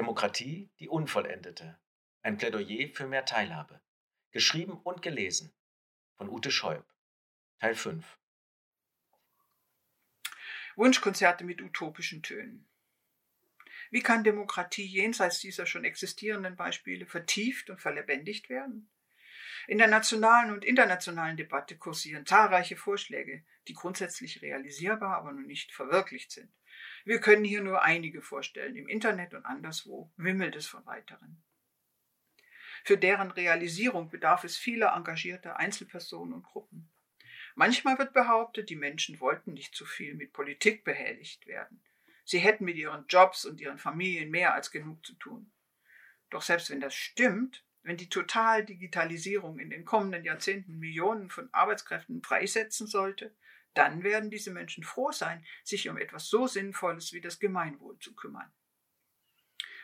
Demokratie, 0.00 0.70
die 0.78 0.88
Unvollendete. 0.88 1.78
Ein 2.22 2.38
Plädoyer 2.38 2.88
für 2.94 3.06
mehr 3.06 3.26
Teilhabe. 3.26 3.82
Geschrieben 4.30 4.72
und 4.72 5.02
gelesen 5.02 5.52
von 6.16 6.30
Ute 6.30 6.50
Scheub. 6.50 6.86
Teil 7.58 7.74
5. 7.74 8.18
Wunschkonzerte 10.76 11.44
mit 11.44 11.60
utopischen 11.60 12.22
Tönen. 12.22 12.66
Wie 13.90 14.00
kann 14.00 14.24
Demokratie 14.24 14.86
jenseits 14.86 15.38
dieser 15.40 15.66
schon 15.66 15.84
existierenden 15.84 16.56
Beispiele 16.56 17.04
vertieft 17.04 17.68
und 17.68 17.82
verlebendigt 17.82 18.48
werden? 18.48 18.88
In 19.66 19.76
der 19.76 19.88
nationalen 19.88 20.50
und 20.50 20.64
internationalen 20.64 21.36
Debatte 21.36 21.76
kursieren 21.76 22.24
zahlreiche 22.24 22.78
Vorschläge, 22.78 23.44
die 23.68 23.74
grundsätzlich 23.74 24.40
realisierbar, 24.40 25.18
aber 25.18 25.32
noch 25.32 25.46
nicht 25.46 25.72
verwirklicht 25.72 26.32
sind. 26.32 26.50
Wir 27.04 27.20
können 27.20 27.44
hier 27.44 27.62
nur 27.62 27.82
einige 27.82 28.22
vorstellen. 28.22 28.76
Im 28.76 28.88
Internet 28.88 29.34
und 29.34 29.44
anderswo 29.44 30.12
wimmelt 30.16 30.56
es 30.56 30.66
von 30.66 30.84
weiteren. 30.86 31.42
Für 32.84 32.96
deren 32.96 33.30
Realisierung 33.30 34.10
bedarf 34.10 34.44
es 34.44 34.56
vieler 34.56 34.94
engagierter 34.94 35.58
Einzelpersonen 35.58 36.34
und 36.34 36.42
Gruppen. 36.42 36.90
Manchmal 37.54 37.98
wird 37.98 38.12
behauptet, 38.12 38.70
die 38.70 38.76
Menschen 38.76 39.20
wollten 39.20 39.52
nicht 39.52 39.74
zu 39.74 39.84
viel 39.84 40.14
mit 40.14 40.32
Politik 40.32 40.84
behelligt 40.84 41.46
werden. 41.46 41.82
Sie 42.24 42.38
hätten 42.38 42.64
mit 42.64 42.76
ihren 42.76 43.06
Jobs 43.08 43.44
und 43.44 43.60
ihren 43.60 43.78
Familien 43.78 44.30
mehr 44.30 44.54
als 44.54 44.70
genug 44.70 45.04
zu 45.04 45.14
tun. 45.14 45.50
Doch 46.30 46.42
selbst 46.42 46.70
wenn 46.70 46.80
das 46.80 46.94
stimmt, 46.94 47.64
wenn 47.82 47.96
die 47.96 48.08
Totaldigitalisierung 48.08 49.58
in 49.58 49.70
den 49.70 49.84
kommenden 49.84 50.24
Jahrzehnten 50.24 50.78
Millionen 50.78 51.30
von 51.30 51.48
Arbeitskräften 51.52 52.22
freisetzen 52.22 52.86
sollte, 52.86 53.34
dann 53.80 54.02
werden 54.02 54.28
diese 54.28 54.50
Menschen 54.50 54.84
froh 54.84 55.10
sein, 55.10 55.42
sich 55.64 55.88
um 55.88 55.96
etwas 55.96 56.28
so 56.28 56.46
Sinnvolles 56.46 57.14
wie 57.14 57.22
das 57.22 57.38
Gemeinwohl 57.38 57.98
zu 57.98 58.14
kümmern. 58.14 58.52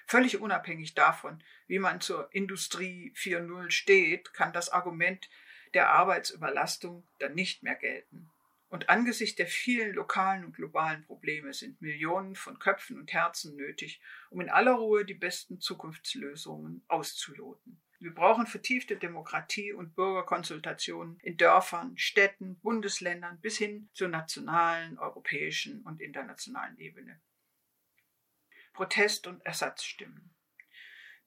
Völlig 0.07 0.39
unabhängig 0.39 0.93
davon, 0.93 1.43
wie 1.67 1.79
man 1.79 2.03
zur 2.03 2.29
Industrie 2.35 3.15
4.0 3.17 3.71
steht, 3.71 4.35
kann 4.35 4.53
das 4.53 4.69
Argument 4.69 5.31
der 5.73 5.89
Arbeitsüberlastung 5.89 7.09
dann 7.21 7.35
nicht 7.35 7.63
mehr 7.63 7.75
gelten. 7.75 8.31
Und 8.69 8.91
angesichts 8.91 9.37
der 9.37 9.47
vielen 9.47 9.95
lokalen 9.95 10.45
und 10.45 10.55
globalen 10.55 11.03
Probleme 11.07 11.55
sind 11.55 11.81
Millionen 11.81 12.35
von 12.35 12.59
Köpfen 12.59 12.99
und 12.99 13.15
Herzen 13.15 13.57
nötig, 13.57 14.03
um 14.29 14.43
in 14.43 14.51
aller 14.51 14.75
Ruhe 14.75 15.07
die 15.07 15.15
besten 15.15 15.59
Zukunftslösungen 15.59 16.85
auszuloten. 16.87 17.81
Wir 17.99 18.15
brauchen 18.15 18.47
vertiefte 18.47 18.97
Demokratie 18.97 19.73
und 19.73 19.95
Bürgerkonsultationen 19.95 21.19
in 21.21 21.37
Dörfern, 21.37 21.97
Städten, 21.97 22.59
Bundesländern 22.61 23.41
bis 23.41 23.57
hin 23.57 23.89
zur 23.95 24.09
nationalen, 24.09 24.99
europäischen 24.99 25.83
und 25.83 26.01
internationalen 26.01 26.79
Ebene. 26.79 27.21
Protest- 28.75 29.27
und 29.27 29.45
Ersatzstimmen. 29.47 30.35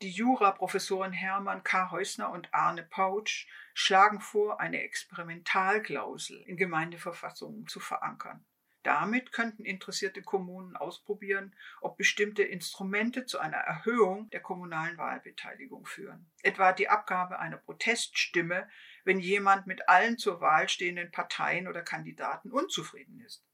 Die 0.01 0.11
Juraprofessoren 0.11 1.11
Hermann 1.11 1.63
K. 1.63 1.91
Heusner 1.91 2.31
und 2.31 2.53
Arne 2.53 2.83
Pautsch 2.83 3.47
schlagen 3.73 4.21
vor, 4.21 4.61
eine 4.61 4.81
Experimentalklausel 4.81 6.41
in 6.43 6.55
Gemeindeverfassungen 6.55 7.67
zu 7.67 7.79
verankern. 7.79 8.45
Damit 8.83 9.33
könnten 9.33 9.65
interessierte 9.65 10.21
Kommunen 10.21 10.77
ausprobieren, 10.77 11.53
ob 11.81 11.97
bestimmte 11.97 12.43
Instrumente 12.43 13.25
zu 13.25 13.37
einer 13.37 13.57
Erhöhung 13.57 14.29
der 14.29 14.39
kommunalen 14.39 14.97
Wahlbeteiligung 14.97 15.85
führen. 15.85 16.31
Etwa 16.43 16.71
die 16.71 16.87
Abgabe 16.87 17.39
einer 17.39 17.57
Proteststimme, 17.57 18.69
wenn 19.03 19.19
jemand 19.19 19.67
mit 19.67 19.89
allen 19.89 20.17
zur 20.17 20.39
Wahl 20.39 20.69
stehenden 20.69 21.11
Parteien 21.11 21.67
oder 21.67 21.81
Kandidaten 21.81 22.51
unzufrieden 22.51 23.19
ist. 23.19 23.45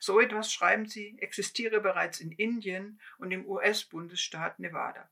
So 0.00 0.20
etwas, 0.20 0.52
schreiben 0.52 0.86
sie, 0.86 1.16
existiere 1.20 1.80
bereits 1.80 2.20
in 2.20 2.32
Indien 2.32 3.00
und 3.18 3.30
im 3.30 3.46
US-Bundesstaat 3.46 4.58
Nevada. 4.58 5.08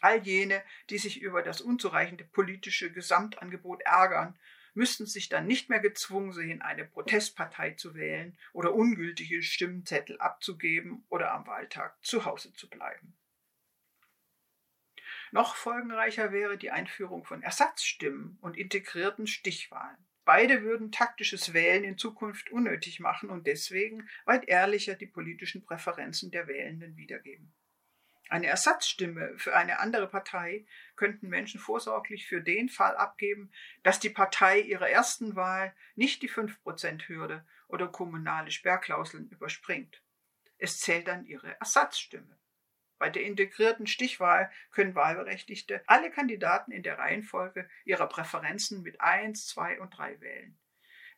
All 0.00 0.22
jene, 0.22 0.62
die 0.88 0.98
sich 0.98 1.20
über 1.20 1.42
das 1.42 1.60
unzureichende 1.60 2.24
politische 2.24 2.90
Gesamtangebot 2.90 3.82
ärgern, 3.82 4.38
müssten 4.74 5.06
sich 5.06 5.28
dann 5.28 5.46
nicht 5.46 5.68
mehr 5.68 5.80
gezwungen 5.80 6.32
sehen, 6.32 6.62
eine 6.62 6.84
Protestpartei 6.84 7.72
zu 7.72 7.94
wählen 7.94 8.36
oder 8.52 8.74
ungültige 8.74 9.42
Stimmzettel 9.42 10.18
abzugeben 10.20 11.04
oder 11.08 11.32
am 11.32 11.46
Wahltag 11.46 11.96
zu 12.04 12.24
Hause 12.24 12.52
zu 12.52 12.68
bleiben. 12.68 13.16
Noch 15.32 15.54
folgenreicher 15.54 16.32
wäre 16.32 16.58
die 16.58 16.70
Einführung 16.70 17.24
von 17.24 17.42
Ersatzstimmen 17.42 18.38
und 18.40 18.56
integrierten 18.56 19.26
Stichwahlen. 19.26 19.96
Beide 20.24 20.62
würden 20.62 20.92
taktisches 20.92 21.52
Wählen 21.54 21.84
in 21.84 21.98
Zukunft 21.98 22.50
unnötig 22.50 23.00
machen 23.00 23.30
und 23.30 23.46
deswegen 23.46 24.08
weit 24.24 24.48
ehrlicher 24.48 24.94
die 24.94 25.06
politischen 25.06 25.64
Präferenzen 25.64 26.30
der 26.30 26.46
Wählenden 26.46 26.96
wiedergeben. 26.96 27.52
Eine 28.30 28.46
Ersatzstimme 28.46 29.36
für 29.38 29.56
eine 29.56 29.80
andere 29.80 30.06
Partei 30.06 30.64
könnten 30.94 31.28
Menschen 31.28 31.58
vorsorglich 31.58 32.28
für 32.28 32.40
den 32.40 32.68
Fall 32.68 32.96
abgeben, 32.96 33.50
dass 33.82 33.98
die 33.98 34.08
Partei 34.08 34.60
ihrer 34.60 34.88
ersten 34.88 35.34
Wahl 35.34 35.74
nicht 35.96 36.22
die 36.22 36.30
5%-Hürde 36.30 37.44
oder 37.66 37.88
kommunale 37.88 38.52
Sperrklauseln 38.52 39.28
überspringt. 39.30 40.00
Es 40.58 40.78
zählt 40.78 41.08
dann 41.08 41.24
ihre 41.24 41.58
Ersatzstimme. 41.58 42.38
Bei 42.98 43.10
der 43.10 43.24
integrierten 43.24 43.88
Stichwahl 43.88 44.48
können 44.70 44.94
Wahlberechtigte 44.94 45.82
alle 45.88 46.12
Kandidaten 46.12 46.70
in 46.70 46.84
der 46.84 46.98
Reihenfolge 46.98 47.68
ihrer 47.84 48.06
Präferenzen 48.06 48.82
mit 48.82 49.00
1, 49.00 49.48
2 49.48 49.80
und 49.80 49.90
3 49.98 50.20
wählen. 50.20 50.56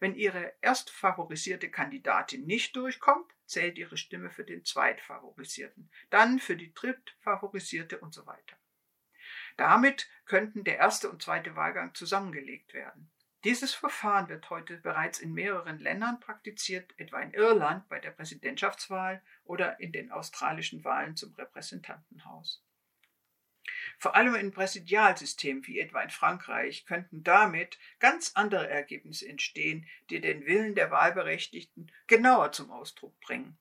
Wenn 0.00 0.15
ihre 0.15 0.55
erstfavorisierte 0.62 1.71
Kandidatin 1.71 2.47
nicht 2.47 2.75
durchkommt, 2.75 3.31
zählt 3.53 3.79
ihre 3.79 3.97
Stimme 3.97 4.31
für 4.31 4.45
den 4.45 4.65
zweitfavorisierten, 4.65 5.91
dann 6.11 6.41
für 6.41 6.57
die 6.57 6.75
drittfavorisierte 6.75 7.99
und 7.99 8.13
so 8.13 8.27
weiter. 8.27 8.57
Damit 9.57 10.09
könnten 10.25 10.65
der 10.65 10.79
erste 10.79 11.11
und 11.11 11.23
zweite 11.23 11.55
Wahlgang 11.55 11.95
zusammengelegt 11.95 12.75
werden. 12.75 13.11
Dieses 13.45 13.75
Verfahren 13.75 14.29
wird 14.29 14.51
heute 14.51 14.77
bereits 14.79 15.19
in 15.19 15.33
mehreren 15.33 15.79
Ländern 15.79 16.21
praktiziert, 16.21 16.93
etwa 16.97 17.21
in 17.21 17.35
Irland 17.35 17.89
bei 17.89 17.99
der 17.99 18.12
Präsidentschaftswahl 18.12 19.21
oder 19.45 19.81
in 19.81 19.93
den 19.93 20.12
australischen 20.12 20.85
Wahlen 20.85 21.17
zum 21.17 21.35
Repräsentantenhaus. 21.35 22.65
Vor 23.99 24.17
allem 24.17 24.34
in 24.34 24.50
Präsidialsystemen 24.50 25.67
wie 25.67 25.78
etwa 25.78 26.03
in 26.03 26.11
Frankreich 26.11 26.84
könnten 26.87 27.23
damit 27.23 27.78
ganz 28.00 28.33
andere 28.34 28.69
Ergebnisse 28.69 29.28
entstehen, 29.28 29.87
die 30.11 30.21
den 30.21 30.47
Willen 30.47 30.75
der 30.75 30.91
Wahlberechtigten 30.91 31.91
genauer 32.06 32.53
zum 32.53 32.71
Ausdruck 32.71 33.19
bringen. 33.21 33.56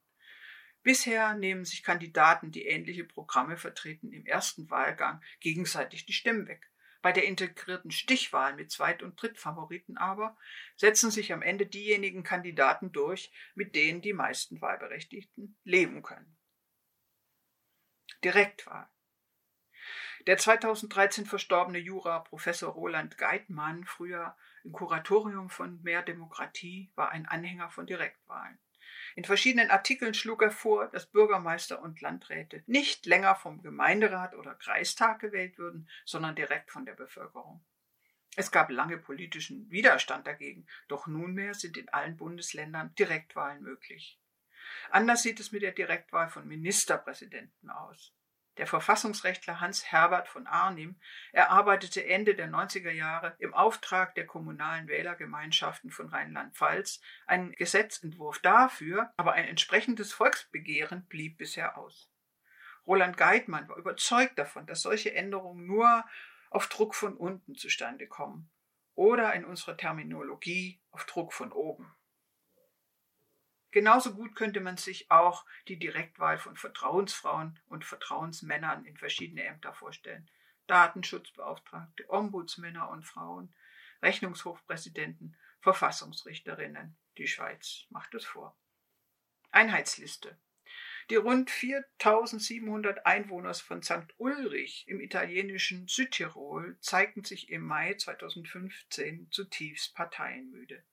Bisher 0.84 1.36
nehmen 1.36 1.64
sich 1.64 1.84
Kandidaten, 1.84 2.52
die 2.52 2.66
ähnliche 2.66 3.04
Programme 3.04 3.58
vertreten, 3.58 4.12
im 4.12 4.26
ersten 4.26 4.70
Wahlgang 4.72 5.22
gegenseitig 5.40 6.06
die 6.06 6.14
Stimmen 6.14 6.48
weg. 6.48 6.72
Bei 7.04 7.12
der 7.12 7.26
integrierten 7.26 7.92
Stichwahl 7.92 8.56
mit 8.56 8.72
Zweit- 8.72 9.04
und 9.04 9.20
Drittfavoriten 9.20 9.98
aber 9.98 10.38
setzen 10.76 11.10
sich 11.10 11.34
am 11.34 11.42
Ende 11.42 11.66
diejenigen 11.66 12.24
Kandidaten 12.24 12.92
durch, 12.92 13.32
mit 13.56 13.76
denen 13.76 14.02
die 14.02 14.14
meisten 14.14 14.62
Wahlberechtigten 14.62 15.58
leben 15.64 16.04
können. 16.04 16.38
Direktwahl. 18.24 18.91
Der 20.28 20.38
2013 20.38 21.26
verstorbene 21.26 21.80
Jura-Professor 21.80 22.72
Roland 22.72 23.18
Geitmann, 23.18 23.86
früher 23.86 24.36
im 24.64 24.72
Kuratorium 24.72 25.50
von 25.50 25.82
Mehr 25.82 26.04
Demokratie, 26.04 26.92
war 26.94 27.10
ein 27.12 27.26
Anhänger 27.26 27.72
von 27.72 27.88
Direktwahlen. 27.88 28.60
In 29.16 29.24
verschiedenen 29.24 29.72
Artikeln 29.72 30.14
schlug 30.14 30.44
er 30.44 30.52
vor, 30.52 30.88
dass 30.90 31.08
Bürgermeister 31.08 31.82
und 31.82 32.02
Landräte 32.02 32.64
nicht 32.68 33.08
länger 33.08 33.36
vom 33.36 33.64
Gemeinderat 33.64 34.36
oder 34.36 34.54
Kreistag 34.54 35.20
gewählt 35.20 35.58
würden, 35.58 35.90
sondern 36.06 36.36
direkt 36.36 36.72
von 36.72 36.86
der 36.86 36.94
Bevölkerung. 36.94 37.66
Es 38.36 38.52
gab 38.52 38.70
lange 38.70 38.98
politischen 38.98 39.70
Widerstand 39.72 40.28
dagegen, 40.28 40.68
doch 40.88 41.08
nunmehr 41.08 41.56
sind 41.56 41.78
in 41.78 41.90
allen 41.90 42.16
Bundesländern 42.16 42.94
Direktwahlen 42.96 43.64
möglich. 43.64 44.20
Anders 44.92 45.24
sieht 45.24 45.40
es 45.40 45.52
mit 45.52 45.64
der 45.64 45.74
Direktwahl 45.74 46.30
von 46.30 46.48
Ministerpräsidenten 46.48 47.70
aus. 47.70 48.14
Der 48.62 48.68
Verfassungsrechtler 48.68 49.60
Hans 49.60 49.92
Herbert 49.92 50.28
von 50.28 50.46
Arnim 50.46 50.96
erarbeitete 51.32 52.06
Ende 52.06 52.36
der 52.36 52.48
90er 52.48 52.92
Jahre 52.92 53.36
im 53.40 53.56
Auftrag 53.56 54.14
der 54.14 54.28
kommunalen 54.28 54.88
Wählergemeinschaften 54.88 55.90
von 55.90 56.10
Rheinland-Pfalz 56.10 57.02
einen 57.26 57.54
Gesetzentwurf 57.54 58.38
dafür, 58.38 59.12
aber 59.18 59.34
ein 59.34 59.46
entsprechendes 59.46 60.14
Volksbegehren 60.14 61.08
blieb 61.08 61.40
bisher 61.40 61.76
aus. 61.76 62.12
Roland 62.86 63.18
Geitmann 63.18 63.68
war 63.68 63.78
überzeugt 63.78 64.38
davon, 64.38 64.68
dass 64.68 64.84
solche 64.84 65.12
Änderungen 65.12 65.66
nur 65.66 66.06
auf 66.52 66.68
Druck 66.70 66.94
von 66.94 67.18
unten 67.18 67.56
zustande 67.56 68.06
kommen 68.06 68.52
oder 68.94 69.34
in 69.34 69.44
unserer 69.44 69.76
Terminologie 69.76 70.80
auf 70.92 71.06
Druck 71.06 71.34
von 71.34 71.52
oben. 71.52 71.92
Genauso 73.72 74.14
gut 74.14 74.36
könnte 74.36 74.60
man 74.60 74.78
sich 74.78 75.10
auch 75.10 75.46
die 75.68 75.80
Direktwahl 75.80 76.38
von 76.38 76.58
Vertrauensfrauen 76.58 77.58
und 77.68 77.86
Vertrauensmännern 77.86 78.86
in 78.86 78.98
verschiedene 78.98 79.44
Ämter 79.44 79.74
vorstellen. 79.74 80.30
Datenschutzbeauftragte, 80.68 82.10
Ombudsmänner 82.10 82.90
und 82.90 83.06
Frauen, 83.06 83.54
Rechnungshofpräsidenten, 84.02 85.38
Verfassungsrichterinnen. 85.62 86.98
Die 87.18 87.28
Schweiz 87.28 87.86
macht 87.90 88.14
es 88.14 88.26
vor. 88.26 88.58
Einheitsliste. 89.52 90.38
Die 91.10 91.16
rund 91.16 91.50
4700 91.50 93.06
Einwohner 93.06 93.54
von 93.54 93.84
St. 93.84 94.14
Ulrich 94.18 94.86
im 94.88 95.02
italienischen 95.02 95.88
Südtirol 95.88 96.78
zeigten 96.80 97.24
sich 97.24 97.50
im 97.50 97.66
Mai 97.66 97.94
2015 97.96 99.30
zutiefst 99.30 99.94
parteienmüde. 99.94 100.84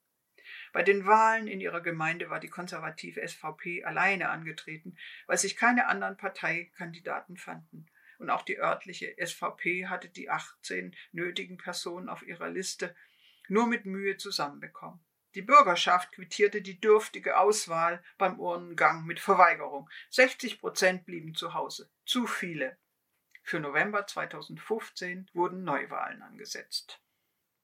Bei 0.73 0.82
den 0.82 1.06
Wahlen 1.06 1.47
in 1.47 1.61
ihrer 1.61 1.81
Gemeinde 1.81 2.31
war 2.31 2.41
die 2.41 2.49
konservative 2.49 3.26
SVP 3.26 3.85
alleine 3.85 4.29
angetreten, 4.29 4.97
weil 5.26 5.38
sich 5.38 5.56
keine 5.56 5.87
anderen 5.87 6.17
Parteikandidaten 6.17 7.37
fanden. 7.37 7.87
Und 8.19 8.31
auch 8.31 8.43
die 8.43 8.59
örtliche 8.59 9.15
SVP 9.25 9.87
hatte 9.87 10.09
die 10.09 10.29
18 10.29 10.94
nötigen 11.12 11.56
Personen 11.56 12.09
auf 12.09 12.23
ihrer 12.23 12.49
Liste 12.49 12.94
nur 13.49 13.67
mit 13.67 13.87
Mühe 13.87 14.17
zusammenbekommen. 14.17 15.00
Die 15.35 15.43
Bürgerschaft 15.43 16.12
quittierte 16.12 16.62
die 16.62 16.81
dürftige 16.81 17.38
Auswahl 17.38 18.03
beim 18.17 18.41
Urnengang 18.41 19.05
mit 19.05 19.20
Verweigerung. 19.20 19.88
60 20.11 20.59
Prozent 20.59 21.06
blieben 21.06 21.35
zu 21.35 21.55
Hause. 21.55 21.91
Zu 22.05 22.26
viele. 22.26 22.76
Für 23.43 23.61
November 23.61 24.06
2015 24.06 25.31
wurden 25.32 25.65
Neuwahlen 25.65 26.23
angesetzt. 26.23 27.00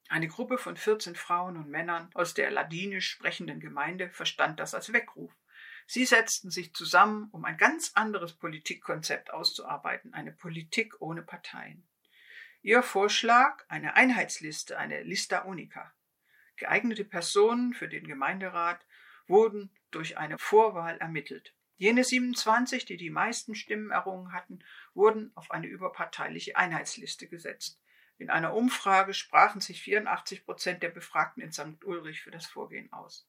Eine 0.09 0.29
Gruppe 0.29 0.59
von 0.59 0.77
14 0.77 1.15
Frauen 1.15 1.57
und 1.57 1.71
Männern 1.71 2.11
aus 2.15 2.35
der 2.35 2.51
ladinisch 2.51 3.09
sprechenden 3.09 3.61
Gemeinde 3.61 4.11
verstand 4.11 4.61
das 4.61 4.75
als 4.75 4.93
Weckruf. 4.93 5.33
Sie 5.87 6.05
setzten 6.05 6.51
sich 6.51 6.75
zusammen, 6.75 7.29
um 7.33 7.45
ein 7.45 7.57
ganz 7.57 7.93
anderes 7.95 8.35
Politikkonzept 8.35 9.33
auszuarbeiten, 9.33 10.15
eine 10.15 10.33
Politik 10.33 11.01
ohne 11.01 11.23
Parteien. 11.23 11.87
Ihr 12.63 12.83
Vorschlag 12.83 13.65
eine 13.69 13.95
Einheitsliste, 13.95 14.79
eine 14.79 15.03
Lista 15.03 15.41
Unica. 15.41 15.93
Geeignete 16.57 17.05
Personen 17.05 17.75
für 17.75 17.89
den 17.89 18.07
Gemeinderat 18.07 18.87
wurden 19.27 19.71
durch 19.91 20.17
eine 20.17 20.39
Vorwahl 20.39 20.97
ermittelt. 20.99 21.55
Jene 21.77 22.05
27, 22.05 22.85
die 22.85 22.97
die 22.97 23.11
meisten 23.11 23.55
Stimmen 23.55 23.91
errungen 23.91 24.33
hatten, 24.33 24.61
wurden 24.95 25.33
auf 25.35 25.51
eine 25.51 25.67
überparteiliche 25.67 26.57
Einheitsliste 26.57 27.27
gesetzt. 27.27 27.81
In 28.19 28.31
einer 28.31 28.55
Umfrage 28.55 29.15
sprachen 29.15 29.61
sich 29.61 29.83
84 29.83 30.45
Prozent 30.45 30.83
der 30.83 30.91
Befragten 30.91 31.43
in 31.43 31.53
St. 31.53 31.85
Ulrich 31.85 32.23
für 32.23 32.31
das 32.31 32.47
Vorgehen 32.47 32.93
aus. 32.93 33.29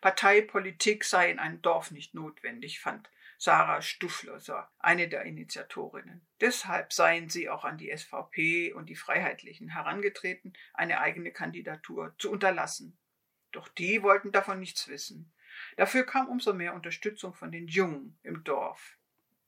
Parteipolitik 0.00 1.04
sei 1.04 1.30
in 1.30 1.38
einem 1.38 1.60
Dorf 1.62 1.90
nicht 1.90 2.14
notwendig, 2.14 2.80
fand 2.80 3.10
Sarah 3.38 3.80
Stufflöser, 3.80 4.70
eine 4.78 5.08
der 5.08 5.22
Initiatorinnen. 5.22 6.26
Deshalb 6.40 6.92
seien 6.92 7.30
sie 7.30 7.48
auch 7.48 7.64
an 7.64 7.78
die 7.78 7.90
SVP 7.90 8.72
und 8.74 8.86
die 8.86 8.96
Freiheitlichen 8.96 9.70
herangetreten, 9.70 10.52
eine 10.74 11.00
eigene 11.00 11.32
Kandidatur 11.32 12.14
zu 12.18 12.30
unterlassen. 12.30 12.98
Doch 13.52 13.68
die 13.68 14.02
wollten 14.02 14.30
davon 14.30 14.60
nichts 14.60 14.88
wissen. 14.88 15.32
Dafür 15.76 16.04
kam 16.04 16.28
umso 16.28 16.52
mehr 16.52 16.74
Unterstützung 16.74 17.34
von 17.34 17.50
den 17.50 17.66
Jungen 17.66 18.18
im 18.22 18.44
Dorf. 18.44 18.98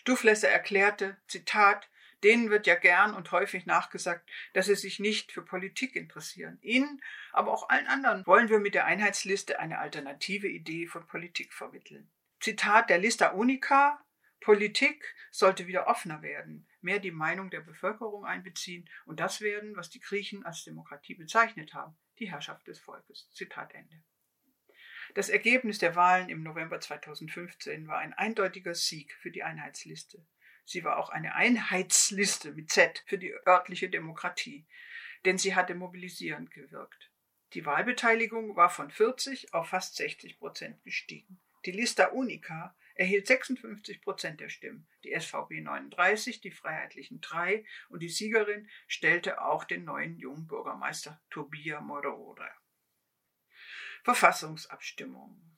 Stufflesser 0.00 0.48
erklärte, 0.48 1.16
Zitat, 1.28 1.88
Denen 2.22 2.50
wird 2.50 2.66
ja 2.66 2.76
gern 2.76 3.14
und 3.14 3.32
häufig 3.32 3.66
nachgesagt, 3.66 4.28
dass 4.52 4.66
sie 4.66 4.76
sich 4.76 5.00
nicht 5.00 5.32
für 5.32 5.42
Politik 5.42 5.96
interessieren. 5.96 6.58
Ihnen, 6.62 7.02
aber 7.32 7.52
auch 7.52 7.68
allen 7.68 7.86
anderen 7.86 8.24
wollen 8.26 8.48
wir 8.48 8.60
mit 8.60 8.74
der 8.74 8.84
Einheitsliste 8.84 9.58
eine 9.58 9.78
alternative 9.78 10.48
Idee 10.48 10.86
von 10.86 11.06
Politik 11.06 11.52
vermitteln. 11.52 12.10
Zitat 12.40 12.90
der 12.90 12.98
Lista 12.98 13.28
Unica 13.28 14.04
Politik 14.42 15.14
sollte 15.30 15.68
wieder 15.68 15.86
offener 15.86 16.20
werden, 16.20 16.66
mehr 16.80 16.98
die 16.98 17.12
Meinung 17.12 17.48
der 17.50 17.60
Bevölkerung 17.60 18.24
einbeziehen 18.24 18.88
und 19.06 19.20
das 19.20 19.40
werden, 19.40 19.76
was 19.76 19.88
die 19.88 20.00
Griechen 20.00 20.44
als 20.44 20.64
Demokratie 20.64 21.14
bezeichnet 21.14 21.74
haben, 21.74 21.96
die 22.18 22.30
Herrschaft 22.30 22.66
des 22.66 22.80
Volkes. 22.80 23.30
Zitat 23.32 23.72
Ende. 23.72 24.02
Das 25.14 25.28
Ergebnis 25.28 25.78
der 25.78 25.94
Wahlen 25.94 26.28
im 26.28 26.42
November 26.42 26.80
2015 26.80 27.86
war 27.86 27.98
ein 27.98 28.14
eindeutiger 28.14 28.74
Sieg 28.74 29.14
für 29.20 29.30
die 29.30 29.44
Einheitsliste. 29.44 30.24
Sie 30.64 30.84
war 30.84 30.98
auch 30.98 31.10
eine 31.10 31.34
Einheitsliste 31.34 32.52
mit 32.52 32.70
Z 32.70 33.02
für 33.06 33.18
die 33.18 33.34
örtliche 33.46 33.88
Demokratie, 33.88 34.64
denn 35.24 35.38
sie 35.38 35.54
hatte 35.54 35.74
mobilisierend 35.74 36.50
gewirkt. 36.50 37.10
Die 37.54 37.66
Wahlbeteiligung 37.66 38.56
war 38.56 38.70
von 38.70 38.90
40 38.90 39.52
auf 39.52 39.68
fast 39.68 39.96
60 39.96 40.38
Prozent 40.38 40.82
gestiegen. 40.84 41.40
Die 41.66 41.72
Lista 41.72 42.06
Unica 42.06 42.74
erhielt 42.94 43.26
56 43.26 44.00
Prozent 44.02 44.40
der 44.40 44.48
Stimmen, 44.48 44.86
die 45.04 45.18
SVP 45.18 45.60
39, 45.60 46.40
die 46.40 46.50
Freiheitlichen 46.50 47.20
3 47.20 47.64
und 47.88 48.00
die 48.00 48.08
Siegerin 48.08 48.68
stellte 48.86 49.42
auch 49.42 49.64
den 49.64 49.84
neuen 49.84 50.18
jungen 50.18 50.46
Bürgermeister 50.46 51.20
Tobia 51.30 51.80
Moroder. 51.80 52.50
Verfassungsabstimmung 54.02 55.51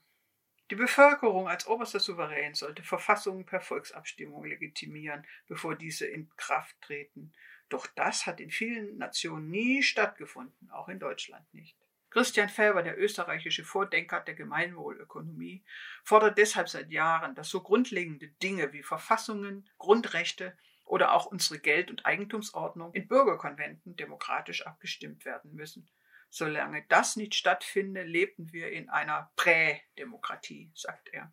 die 0.70 0.76
Bevölkerung 0.76 1.48
als 1.48 1.66
oberster 1.66 2.00
Souverän 2.00 2.54
sollte 2.54 2.82
Verfassungen 2.82 3.44
per 3.44 3.60
Volksabstimmung 3.60 4.44
legitimieren, 4.44 5.26
bevor 5.46 5.76
diese 5.76 6.06
in 6.06 6.30
Kraft 6.36 6.80
treten. 6.80 7.32
Doch 7.68 7.86
das 7.86 8.26
hat 8.26 8.40
in 8.40 8.50
vielen 8.50 8.96
Nationen 8.96 9.50
nie 9.50 9.82
stattgefunden, 9.82 10.70
auch 10.70 10.88
in 10.88 10.98
Deutschland 10.98 11.52
nicht. 11.52 11.76
Christian 12.14 12.48
Felber, 12.48 12.82
der 12.82 12.98
österreichische 12.98 13.64
Vordenker 13.64 14.20
der 14.20 14.34
Gemeinwohlökonomie, 14.34 15.64
fordert 16.04 16.38
deshalb 16.38 16.68
seit 16.68 16.92
Jahren, 16.92 17.34
dass 17.34 17.48
so 17.48 17.60
grundlegende 17.60 18.28
Dinge 18.28 18.72
wie 18.72 18.84
Verfassungen, 18.84 19.68
Grundrechte 19.78 20.56
oder 20.84 21.12
auch 21.12 21.26
unsere 21.26 21.58
Geld- 21.58 21.90
und 21.90 22.06
Eigentumsordnung 22.06 22.94
in 22.94 23.08
Bürgerkonventen 23.08 23.96
demokratisch 23.96 24.64
abgestimmt 24.64 25.24
werden 25.24 25.54
müssen. 25.54 25.88
Solange 26.36 26.84
das 26.88 27.14
nicht 27.14 27.36
stattfinde, 27.36 28.02
lebten 28.02 28.52
wir 28.52 28.72
in 28.72 28.90
einer 28.90 29.30
Prädemokratie, 29.36 30.68
sagt 30.74 31.10
er. 31.10 31.32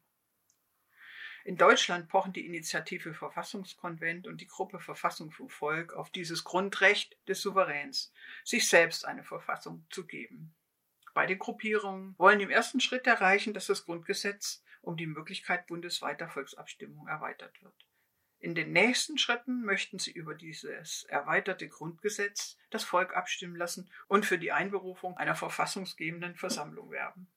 In 1.43 1.57
Deutschland 1.57 2.07
pochen 2.07 2.33
die 2.33 2.45
Initiative 2.45 3.15
Verfassungskonvent 3.15 4.27
und 4.27 4.41
die 4.41 4.45
Gruppe 4.45 4.79
Verfassung 4.79 5.31
vom 5.31 5.49
Volk 5.49 5.93
auf 5.93 6.11
dieses 6.11 6.43
Grundrecht 6.43 7.17
des 7.27 7.41
Souveräns, 7.41 8.13
sich 8.43 8.69
selbst 8.69 9.03
eine 9.07 9.23
Verfassung 9.23 9.87
zu 9.89 10.05
geben. 10.05 10.53
Beide 11.15 11.35
Gruppierungen 11.35 12.13
wollen 12.19 12.39
im 12.39 12.51
ersten 12.51 12.79
Schritt 12.79 13.07
erreichen, 13.07 13.55
dass 13.55 13.65
das 13.65 13.85
Grundgesetz 13.85 14.63
um 14.83 14.97
die 14.97 15.07
Möglichkeit 15.07 15.65
bundesweiter 15.65 16.29
Volksabstimmung 16.29 17.07
erweitert 17.07 17.59
wird. 17.63 17.87
In 18.41 18.55
den 18.55 18.71
nächsten 18.73 19.19
Schritten 19.19 19.63
möchten 19.63 19.99
sie 19.99 20.11
über 20.11 20.33
dieses 20.33 21.03
erweiterte 21.03 21.69
Grundgesetz 21.69 22.57
das 22.71 22.83
Volk 22.83 23.15
abstimmen 23.15 23.55
lassen 23.55 23.87
und 24.07 24.25
für 24.25 24.39
die 24.39 24.51
Einberufung 24.51 25.15
einer 25.15 25.35
verfassungsgebenden 25.35 26.35
Versammlung 26.35 26.89
werben. 26.89 27.27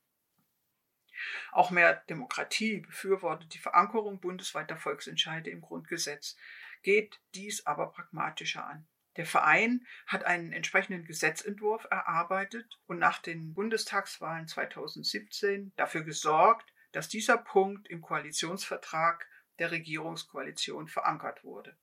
Auch 1.53 1.71
mehr 1.71 1.97
Demokratie 2.09 2.79
befürwortet 2.79 3.53
die 3.53 3.59
Verankerung 3.59 4.19
bundesweiter 4.19 4.79
Volksentscheide 4.79 5.51
im 5.51 5.61
Grundgesetz, 5.61 6.37
geht 6.83 7.21
dies 7.35 7.67
aber 7.67 7.93
pragmatischer 7.93 8.67
an. 8.67 8.87
Der 9.17 9.27
Verein 9.27 9.87
hat 10.07 10.25
einen 10.25 10.53
entsprechenden 10.53 11.05
Gesetzentwurf 11.05 11.87
erarbeitet 11.91 12.81
und 12.87 12.99
nach 12.99 13.19
den 13.21 13.53
Bundestagswahlen 13.53 14.49
2017 14.49 15.73
dafür 15.77 16.03
gesorgt, 16.03 16.73
dass 16.93 17.09
dieser 17.11 17.37
Punkt 17.37 17.89
im 17.89 18.01
Koalitionsvertrag 18.01 19.29
der 19.59 19.71
Regierungskoalition 19.71 20.89
verankert 20.89 21.45
wurde, 21.45 21.77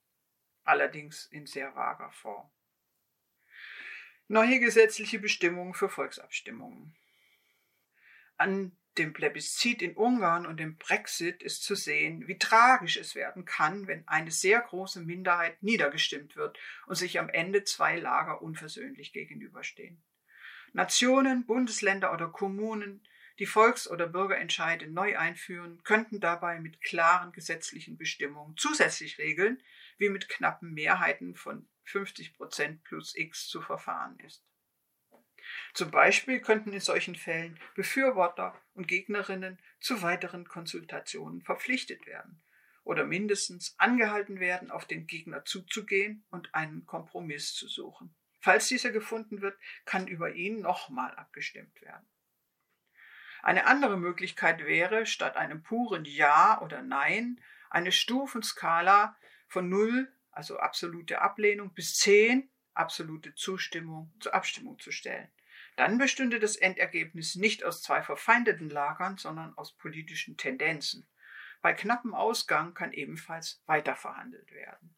allerdings 0.63 1.25
in 1.25 1.45
sehr 1.45 1.75
vager 1.75 2.11
Form. 2.11 2.49
Neue 4.27 4.59
gesetzliche 4.59 5.19
Bestimmungen 5.19 5.73
für 5.73 5.89
Volksabstimmungen. 5.89 6.95
An 8.37 8.77
dem 8.97 9.13
Plebiszit 9.13 9.81
in 9.81 9.95
Ungarn 9.95 10.45
und 10.45 10.57
dem 10.57 10.77
Brexit 10.77 11.41
ist 11.43 11.63
zu 11.63 11.75
sehen, 11.75 12.27
wie 12.27 12.37
tragisch 12.37 12.97
es 12.97 13.15
werden 13.15 13.45
kann, 13.45 13.87
wenn 13.87 14.07
eine 14.07 14.31
sehr 14.31 14.59
große 14.59 15.01
Minderheit 15.01 15.61
niedergestimmt 15.63 16.35
wird 16.35 16.57
und 16.87 16.95
sich 16.95 17.19
am 17.19 17.29
Ende 17.29 17.63
zwei 17.63 17.97
Lager 17.97 18.41
unversöhnlich 18.41 19.13
gegenüberstehen. 19.13 20.01
Nationen, 20.73 21.45
Bundesländer 21.45 22.13
oder 22.13 22.29
Kommunen 22.29 23.05
die 23.41 23.47
Volks- 23.47 23.89
oder 23.89 24.05
Bürgerentscheide 24.05 24.85
neu 24.85 25.17
einführen, 25.17 25.81
könnten 25.83 26.19
dabei 26.19 26.59
mit 26.59 26.79
klaren 26.79 27.31
gesetzlichen 27.31 27.97
Bestimmungen 27.97 28.55
zusätzlich 28.55 29.17
regeln, 29.17 29.59
wie 29.97 30.09
mit 30.09 30.29
knappen 30.29 30.75
Mehrheiten 30.75 31.33
von 31.33 31.67
50 31.85 32.35
Prozent 32.35 32.83
plus 32.83 33.15
X 33.17 33.47
zu 33.47 33.59
verfahren 33.63 34.19
ist. 34.19 34.45
Zum 35.73 35.89
Beispiel 35.89 36.39
könnten 36.39 36.71
in 36.71 36.81
solchen 36.81 37.15
Fällen 37.15 37.59
Befürworter 37.73 38.61
und 38.75 38.87
Gegnerinnen 38.87 39.57
zu 39.79 40.03
weiteren 40.03 40.47
Konsultationen 40.47 41.41
verpflichtet 41.41 42.05
werden 42.05 42.43
oder 42.83 43.05
mindestens 43.05 43.73
angehalten 43.79 44.39
werden, 44.39 44.69
auf 44.69 44.85
den 44.85 45.07
Gegner 45.07 45.45
zuzugehen 45.45 46.23
und 46.29 46.53
einen 46.53 46.85
Kompromiss 46.85 47.55
zu 47.55 47.67
suchen. 47.67 48.13
Falls 48.39 48.67
dieser 48.67 48.91
gefunden 48.91 49.41
wird, 49.41 49.57
kann 49.85 50.07
über 50.07 50.31
ihn 50.31 50.61
nochmal 50.61 51.15
abgestimmt 51.15 51.81
werden. 51.81 52.05
Eine 53.43 53.65
andere 53.65 53.97
Möglichkeit 53.97 54.65
wäre, 54.65 55.05
statt 55.05 55.37
einem 55.37 55.63
puren 55.63 56.05
Ja 56.05 56.61
oder 56.61 56.81
Nein, 56.81 57.41
eine 57.69 57.91
Stufenskala 57.91 59.17
von 59.47 59.69
0, 59.69 60.11
also 60.31 60.59
absolute 60.59 61.21
Ablehnung, 61.21 61.73
bis 61.73 61.97
10, 61.97 62.49
absolute 62.73 63.33
Zustimmung, 63.35 64.13
zur 64.19 64.33
Abstimmung 64.33 64.79
zu 64.79 64.91
stellen. 64.91 65.31
Dann 65.75 65.97
bestünde 65.97 66.39
das 66.39 66.55
Endergebnis 66.55 67.35
nicht 67.35 67.63
aus 67.63 67.81
zwei 67.81 68.01
verfeindeten 68.01 68.69
Lagern, 68.69 69.17
sondern 69.17 69.57
aus 69.57 69.75
politischen 69.75 70.37
Tendenzen. 70.37 71.07
Bei 71.61 71.73
knappem 71.73 72.13
Ausgang 72.13 72.73
kann 72.73 72.91
ebenfalls 72.91 73.61
weiterverhandelt 73.65 74.51
werden. 74.51 74.95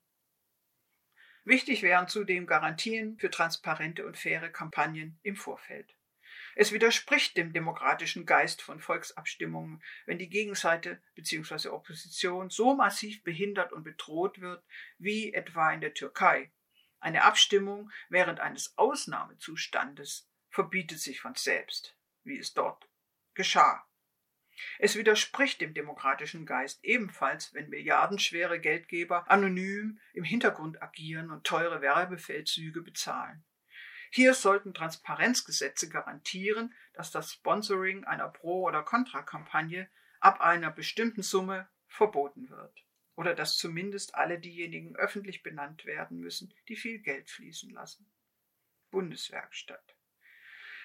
Wichtig 1.45 1.83
wären 1.83 2.07
zudem 2.07 2.47
Garantien 2.47 3.17
für 3.17 3.29
transparente 3.29 4.05
und 4.05 4.17
faire 4.17 4.50
Kampagnen 4.50 5.19
im 5.23 5.35
Vorfeld. 5.35 5.93
Es 6.55 6.72
widerspricht 6.72 7.36
dem 7.36 7.51
demokratischen 7.51 8.25
Geist 8.25 8.62
von 8.62 8.79
Volksabstimmungen, 8.79 9.81
wenn 10.05 10.19
die 10.19 10.29
Gegenseite 10.29 11.01
bzw. 11.15 11.69
Opposition 11.69 12.50
so 12.50 12.75
massiv 12.75 13.24
behindert 13.24 13.74
und 13.74 13.83
bedroht 13.83 14.39
wird, 14.39 14.63
wie 14.98 15.33
etwa 15.33 15.72
in 15.72 15.81
der 15.81 15.93
Türkei. 15.93 16.51
Eine 17.00 17.24
Abstimmung 17.24 17.91
während 18.10 18.39
eines 18.39 18.77
Ausnahmezustandes 18.77 20.29
verbietet 20.50 21.00
sich 21.00 21.19
von 21.19 21.36
selbst, 21.36 21.98
wie 22.24 22.38
es 22.38 22.53
dort 22.53 22.88
geschah. 23.33 23.86
Es 24.77 24.95
widerspricht 24.95 25.62
dem 25.62 25.74
demokratischen 25.74 26.45
Geist 26.45 26.83
ebenfalls, 26.83 27.53
wenn 27.53 27.69
milliardenschwere 27.69 28.60
Geldgeber 28.60 29.29
anonym 29.29 30.00
im 30.13 30.24
Hintergrund 30.24 30.81
agieren 30.81 31.31
und 31.31 31.43
teure 31.43 31.81
Werbefeldzüge 31.81 32.81
bezahlen. 32.81 33.43
Hier 34.15 34.36
sollten 34.36 34.75
Transparenzgesetze 34.75 35.89
garantieren, 35.89 36.75
dass 36.93 37.10
das 37.10 37.34
Sponsoring 37.34 38.03
einer 38.03 38.29
Pro- 38.29 38.67
oder 38.67 38.84
Kontrakampagne 38.84 39.89
ab 40.20 40.39
einer 40.39 40.70
bestimmten 40.70 41.24
Summe 41.24 41.67
verboten 41.88 42.48
wird. 42.51 42.86
Oder 43.15 43.34
dass 43.34 43.58
zumindest 43.58 44.13
alle 44.13 44.38
diejenigen 44.38 44.96
öffentlich 44.96 45.41
benannt 45.41 45.86
werden 45.86 46.20
müssen, 46.20 46.53
die 46.67 46.75
viel 46.75 47.00
Geld 47.00 47.32
fließen 47.32 47.72
lassen. 47.72 48.05
Bundeswerkstatt. 48.91 49.96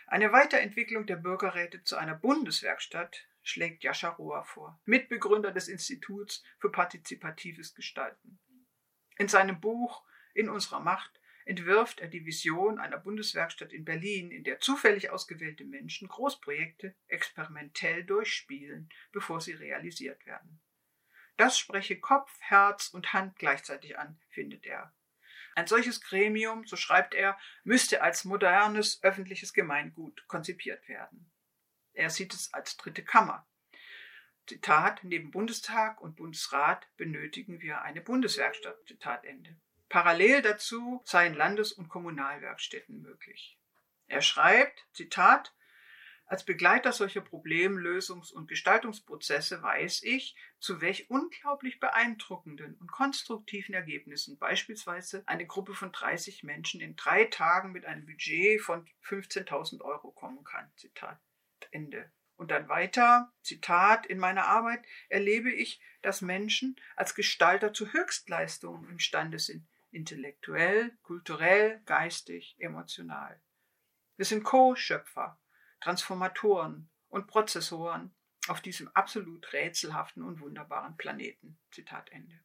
Eine 0.07 0.33
Weiterentwicklung 0.33 1.05
der 1.05 1.17
Bürgerräte 1.17 1.85
zu 1.85 1.99
einer 1.99 2.15
Bundeswerkstatt 2.15 3.27
schlägt 3.43 3.85
Jascha 3.85 4.09
Rohr 4.09 4.43
vor, 4.47 4.81
Mitbegründer 4.87 5.51
des 5.51 5.69
Instituts 5.69 6.43
für 6.59 6.73
partizipatives 6.73 7.75
Gestalten. 7.75 8.39
In 9.19 9.29
seinem 9.29 9.61
Buch 9.61 10.03
In 10.33 10.49
unserer 10.49 10.81
Macht 10.81 11.18
entwirft 11.49 12.01
er 12.01 12.09
die 12.09 12.27
Vision 12.27 12.79
einer 12.79 12.99
Bundeswerkstatt 12.99 13.73
in 13.73 13.87
Berlin, 13.87 14.31
in 14.31 14.45
der 14.45 14.61
zufällig 14.61 15.09
ausgewählte 15.09 15.65
Menschen 15.65 16.07
Großprojekte 16.07 16.95
experimentell 17.07 18.05
durchspielen, 18.05 18.91
bevor 19.13 19.41
sie 19.41 19.55
realisiert 19.55 20.27
werden. 20.27 20.61
Das 21.39 21.59
spreche 21.59 21.99
Kopf, 21.99 22.31
Herz 22.41 22.89
und 22.89 23.15
Hand 23.15 23.39
gleichzeitig 23.39 23.99
an, 23.99 24.21
findet 24.29 24.67
er. 24.67 24.95
Ein 25.55 25.67
solches 25.67 26.03
Gremium, 26.03 26.67
so 26.67 26.77
schreibt 26.77 27.15
er, 27.15 27.39
müsste 27.65 28.03
als 28.03 28.27
modernes 28.27 29.03
öffentliches 29.03 29.55
Gemeingut 29.55 30.27
konzipiert 30.29 30.87
werden. 30.87 31.31
Er 31.95 32.11
sieht 32.11 32.35
es 32.35 32.53
als 32.53 32.77
dritte 32.77 33.03
Kammer. 33.03 33.49
Zitat, 34.47 35.03
neben 35.03 35.31
Bundestag 35.31 36.03
und 36.03 36.17
Bundesrat 36.17 36.87
benötigen 36.99 37.63
wir 37.63 37.81
eine 37.83 38.03
Bundeswerkstatt. 38.03 38.87
Zitat 38.87 39.25
Ende. 39.25 39.59
Parallel 39.89 40.43
dazu 40.43 41.03
seien 41.05 41.35
Landes- 41.35 41.73
und 41.73 41.89
Kommunalwerkstätten 41.89 43.01
möglich. 43.01 43.59
Er 44.07 44.23
schreibt, 44.23 44.87
Zitat, 44.93 45.55
als 46.29 46.45
Begleiter 46.45 46.93
solcher 46.93 47.23
Problemlösungs- 47.23 48.33
und 48.33 48.49
Gestaltungsprozesse 48.49 49.63
weiß 49.63 50.03
ich, 50.03 50.37
zu 50.59 50.83
welch 50.83 51.09
unglaublich 51.09 51.81
beeindruckenden 51.81 52.75
und 52.75 52.93
konstruktiven 52.93 53.75
Ergebnissen 53.75 54.37
beispielsweise 54.37 55.23
eine 55.27 55.47
Gruppe 55.47 55.75
von 55.75 55.91
30 55.91 56.43
Menschen 56.43 56.83
in 56.83 56.97
drei 56.97 57.25
Tagen 57.25 57.73
mit 57.73 57.87
einem 57.87 58.05
Budget 58.05 58.61
von 58.61 58.87
15.000 59.05 59.81
Euro 59.81 60.11
kommen 60.11 60.45
kann. 60.45 60.71
Zitat 60.77 61.19
Ende. 61.71 62.11
Und 62.37 62.51
dann 62.51 62.69
weiter, 62.69 63.33
Zitat, 63.43 64.07
in 64.07 64.19
meiner 64.19 64.47
Arbeit 64.47 64.85
erlebe 65.09 65.51
ich, 65.51 65.81
dass 66.03 66.21
Menschen 66.21 66.77
als 66.95 67.15
Gestalter 67.15 67.73
zu 67.73 67.93
Höchstleistungen 67.93 68.89
imstande 68.91 69.39
sind, 69.39 69.67
intellektuell, 69.91 70.97
kulturell, 71.03 71.81
geistig, 71.85 72.57
emotional. 72.59 73.41
Wir 74.17 74.25
sind 74.25 74.45
Co-Schöpfer 74.45 75.39
Transformatoren 75.81 76.91
und 77.09 77.27
Prozessoren 77.27 78.15
auf 78.49 78.61
diesem 78.61 78.89
absolut 78.95 79.53
rätselhaften 79.53 80.23
und 80.23 80.41
wunderbaren 80.41 80.97
Planeten. 80.97 81.59
Zitat 81.71 82.11
Ende. 82.11 82.41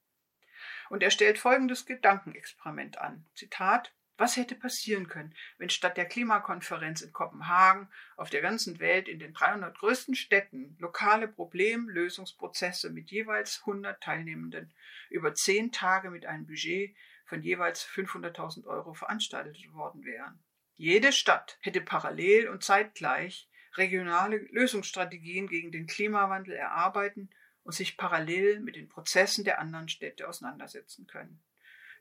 Und 0.90 1.02
er 1.02 1.12
stellt 1.12 1.40
folgendes 1.40 1.86
Gedankenexperiment 1.86 3.00
an. 3.00 3.26
Zitat 3.34 3.94
was 4.18 4.38
hätte 4.38 4.56
passieren 4.56 5.08
können, 5.08 5.36
wenn 5.58 5.72
statt 5.72 5.98
der 5.98 6.06
Klimakonferenz 6.06 7.02
in 7.02 7.12
Kopenhagen 7.12 7.90
auf 8.16 8.30
der 8.30 8.42
ganzen 8.42 8.80
Welt 8.80 9.08
in 9.08 9.18
den 9.18 9.34
300 9.34 9.76
größten 9.76 10.16
Städten 10.16 10.78
lokale 10.80 11.28
Problemlösungsprozesse 11.28 12.92
mit 12.92 13.10
jeweils 13.10 13.62
100 13.62 14.02
Teilnehmenden 14.02 14.72
über 15.10 15.34
zehn 15.34 15.72
Tage 15.72 16.12
mit 16.12 16.28
einem 16.28 16.46
Budget 16.46 16.96
von 17.34 17.42
jeweils 17.42 17.84
500.000 17.84 18.68
Euro 18.68 18.94
veranstaltet 18.94 19.58
worden 19.74 20.06
wären? 20.06 20.38
Jede 20.76 21.12
Stadt 21.12 21.58
hätte 21.62 21.82
parallel 21.82 22.48
und 22.48 22.64
zeitgleich 22.64 23.50
regionale 23.74 24.38
Lösungsstrategien 24.38 25.48
gegen 25.48 25.72
den 25.72 25.88
Klimawandel 25.88 26.54
erarbeiten 26.54 27.32
und 27.64 27.74
sich 27.74 27.98
parallel 27.98 28.60
mit 28.60 28.76
den 28.76 28.88
Prozessen 28.88 29.46
der 29.46 29.60
anderen 29.60 29.90
Städte 29.90 30.30
auseinandersetzen 30.30 31.08
können. 31.08 31.42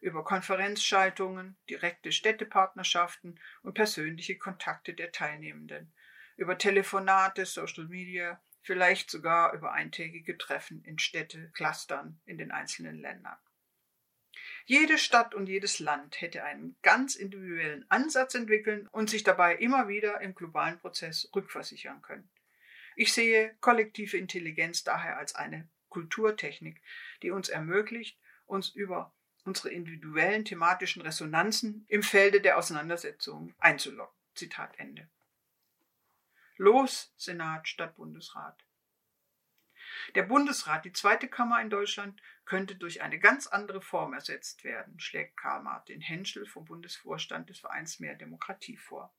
Über 0.03 0.23
Konferenzschaltungen, 0.23 1.57
direkte 1.71 2.13
Städtepartnerschaften 2.13 3.41
und 3.63 3.73
persönliche 3.73 4.37
Kontakte 4.37 4.93
der 4.93 5.13
Teilnehmenden, 5.13 5.95
über 6.37 6.59
Telefonate, 6.59 7.47
Social 7.47 7.87
Media, 7.87 8.39
vielleicht 8.61 9.11
sogar 9.11 9.55
über 9.55 9.73
eintägige 9.73 10.37
Treffen 10.37 10.85
in 10.85 10.99
Städte, 10.99 11.51
Clustern 11.55 12.21
in 12.27 12.37
den 12.37 12.51
einzelnen 12.51 13.01
Ländern. 13.01 13.39
Jede 14.65 14.99
Stadt 14.99 15.35
und 15.35 15.49
jedes 15.49 15.81
Land 15.81 16.21
hätte 16.21 16.45
einen 16.45 16.77
ganz 16.83 17.17
individuellen 17.17 17.85
Ansatz 17.89 18.35
entwickeln 18.35 18.89
und 18.89 19.11
sich 19.11 19.25
dabei 19.25 19.57
immer 19.57 19.89
wieder 19.89 20.21
im 20.21 20.35
globalen 20.35 20.79
Prozess 20.79 21.29
rückversichern 21.35 22.01
können. 22.03 22.29
Ich 22.95 23.13
sehe 23.13 23.55
kollektive 23.61 24.17
Intelligenz 24.17 24.85
daher 24.85 25.19
als 25.19 25.35
eine 25.35 25.69
Kulturtechnik, 25.89 26.81
die 27.23 27.31
uns 27.31 27.49
ermöglicht, 27.49 28.19
uns 28.47 28.69
über 28.69 29.13
unsere 29.45 29.71
individuellen 29.71 30.45
thematischen 30.45 31.03
Resonanzen 31.03 31.85
im 31.89 32.03
Felde 32.03 32.41
der 32.41 32.59
Auseinandersetzung 32.59 33.55
einzulocken. 33.59 34.17
Zitat 34.35 34.79
Ende. 34.79 35.09
Los, 36.57 37.13
Senat 37.17 37.67
statt 37.67 37.97
Bundesrat. 37.97 38.63
Der 40.15 40.23
Bundesrat, 40.25 40.85
die 40.85 40.93
zweite 40.93 41.29
Kammer 41.29 41.61
in 41.61 41.71
Deutschland, 41.71 42.21
könnte 42.45 42.75
durch 42.75 43.03
eine 43.03 43.19
ganz 43.19 43.47
andere 43.47 43.81
Form 43.81 44.13
ersetzt 44.13 44.65
werden, 44.65 44.99
schlägt 45.01 45.37
Karl 45.37 45.63
Martin 45.63 46.01
Henschel 46.01 46.47
vom 46.47 46.65
Bundesvorstand 46.65 47.49
des 47.49 47.61
Vereins 47.61 48.01
Mehr 48.01 48.15
Demokratie 48.15 48.77
vor. 48.77 49.15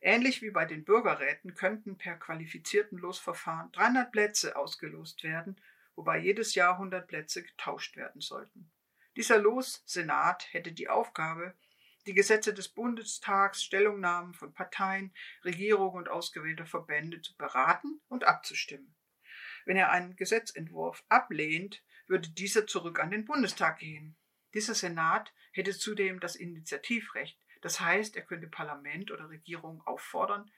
Ähnlich 0.00 0.42
wie 0.42 0.50
bei 0.50 0.64
den 0.64 0.84
Bürgerräten 0.84 1.54
könnten 1.54 1.96
per 1.96 2.16
qualifizierten 2.16 2.98
Losverfahren 2.98 3.72
300 3.72 4.12
Plätze 4.12 4.56
ausgelost 4.56 5.22
werden, 5.22 5.60
wobei 5.94 6.18
jedes 6.18 6.54
Jahr 6.54 6.74
100 6.74 7.06
Plätze 7.06 7.42
getauscht 7.42 7.96
werden 7.96 8.20
sollten. 8.20 8.70
Dieser 9.16 9.38
Lossenat 9.38 10.52
hätte 10.52 10.72
die 10.72 10.88
Aufgabe, 10.88 11.54
die 12.06 12.14
Gesetze 12.14 12.54
des 12.54 12.68
Bundestags, 12.68 13.62
Stellungnahmen 13.62 14.34
von 14.34 14.52
Parteien, 14.52 15.12
Regierungen 15.44 15.96
und 15.96 16.08
ausgewählter 16.08 16.66
Verbände 16.66 17.20
zu 17.20 17.36
beraten 17.36 18.00
und 18.08 18.24
abzustimmen. 18.24 18.95
Wenn 19.66 19.76
er 19.76 19.90
einen 19.90 20.16
Gesetzentwurf 20.16 21.04
ablehnt, 21.08 21.82
würde 22.06 22.30
dieser 22.30 22.66
zurück 22.66 23.00
an 23.00 23.10
den 23.10 23.24
Bundestag 23.24 23.80
gehen. 23.80 24.16
Dieser 24.54 24.74
Senat 24.74 25.34
hätte 25.52 25.76
zudem 25.76 26.20
das 26.20 26.36
Initiativrecht, 26.36 27.38
das 27.60 27.80
heißt, 27.80 28.16
er 28.16 28.22
könnte 28.22 28.46
Parlament 28.46 29.10
oder 29.10 29.28
Regierung 29.28 29.82
auffordern, 29.82 30.50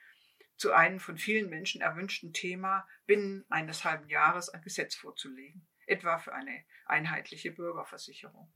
zu 0.57 0.73
einem 0.73 0.99
von 0.99 1.17
vielen 1.17 1.49
Menschen 1.49 1.81
erwünschten 1.81 2.33
Thema 2.33 2.87
binnen 3.07 3.45
eines 3.49 3.83
halben 3.83 4.07
Jahres 4.09 4.49
ein 4.49 4.61
Gesetz 4.61 4.95
vorzulegen, 4.95 5.67
etwa 5.87 6.19
für 6.19 6.33
eine 6.33 6.63
einheitliche 6.85 7.51
Bürgerversicherung. 7.51 8.53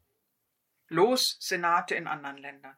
Los 0.87 1.37
Senate 1.39 1.95
in 1.95 2.07
anderen 2.07 2.37
Ländern. 2.37 2.77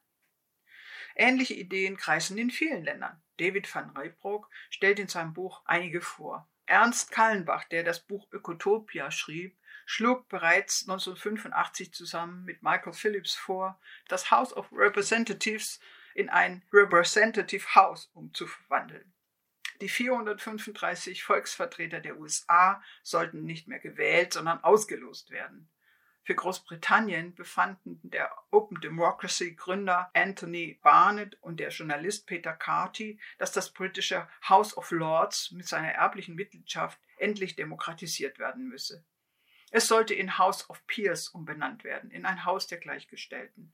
Ähnliche 1.16 1.56
Ideen 1.56 1.98
kreisen 1.98 2.38
in 2.38 2.52
vielen 2.52 2.84
Ländern. 2.84 3.22
David 3.38 3.74
van 3.74 3.90
Reybroek 3.90 4.50
stellt 4.70 5.00
in 5.00 5.08
seinem 5.08 5.34
Buch 5.34 5.62
einige 5.66 6.02
vor. 6.02 6.48
Ernst 6.66 7.12
Kallenbach, 7.12 7.66
der 7.66 7.84
das 7.84 8.00
Buch 8.00 8.28
Ökotopia 8.32 9.12
schrieb, 9.12 9.58
schlug 9.86 10.28
bereits 10.30 10.84
1985 10.84 11.94
zusammen 11.94 12.44
mit 12.44 12.64
Michael 12.64 12.94
Phillips 12.94 13.36
vor, 13.36 13.80
das 14.08 14.32
House 14.32 14.56
of 14.56 14.72
Representatives 14.72 15.80
in 16.16 16.30
ein 16.30 16.64
Representative 16.74 17.76
House 17.76 18.10
umzuwandeln. 18.14 19.14
Die 19.82 19.90
435 19.90 21.24
Volksvertreter 21.24 22.00
der 22.00 22.18
USA 22.18 22.82
sollten 23.04 23.44
nicht 23.44 23.68
mehr 23.68 23.80
gewählt, 23.80 24.34
sondern 24.34 24.64
ausgelost 24.64 25.32
werden. 25.32 25.70
Für 26.26 26.34
Großbritannien 26.34 27.36
befanden 27.36 28.00
der 28.02 28.36
Open 28.50 28.82
Democracy 28.82 29.54
Gründer 29.54 30.10
Anthony 30.16 30.80
Barnett 30.82 31.38
und 31.44 31.60
der 31.60 31.70
Journalist 31.70 32.26
Peter 32.26 32.52
Carty, 32.52 33.20
dass 33.38 33.52
das 33.52 33.72
britische 33.72 34.28
House 34.50 34.76
of 34.76 34.90
Lords 34.90 35.52
mit 35.52 35.68
seiner 35.68 35.92
erblichen 35.92 36.34
Mitgliedschaft 36.34 37.00
endlich 37.18 37.56
demokratisiert 37.56 38.40
werden 38.40 38.68
müsse. 38.68 39.06
Es 39.70 39.88
sollte 39.88 40.16
in 40.16 40.40
House 40.40 40.68
of 40.68 40.88
Peers 40.88 41.28
umbenannt 41.28 41.84
werden, 41.84 42.10
in 42.10 42.26
ein 42.26 42.44
Haus 42.44 42.66
der 42.66 42.80
Gleichgestellten. 42.80 43.72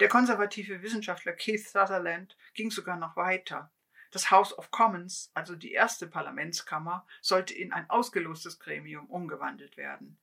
Der 0.00 0.08
konservative 0.08 0.82
Wissenschaftler 0.82 1.32
Keith 1.32 1.68
Sutherland 1.68 2.36
ging 2.54 2.72
sogar 2.72 2.96
noch 2.96 3.14
weiter. 3.14 3.70
Das 4.10 4.32
House 4.32 4.56
of 4.58 4.72
Commons, 4.72 5.30
also 5.32 5.54
die 5.54 5.72
erste 5.72 6.08
Parlamentskammer, 6.08 7.06
sollte 7.20 7.54
in 7.54 7.72
ein 7.72 7.88
ausgelostes 7.88 8.58
Gremium 8.58 9.06
umgewandelt 9.06 9.76
werden. 9.76 10.18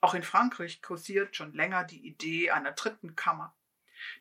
Auch 0.00 0.14
in 0.14 0.22
Frankreich 0.22 0.80
kursiert 0.80 1.34
schon 1.34 1.52
länger 1.54 1.84
die 1.84 2.06
Idee 2.06 2.50
einer 2.50 2.72
dritten 2.72 3.16
Kammer. 3.16 3.56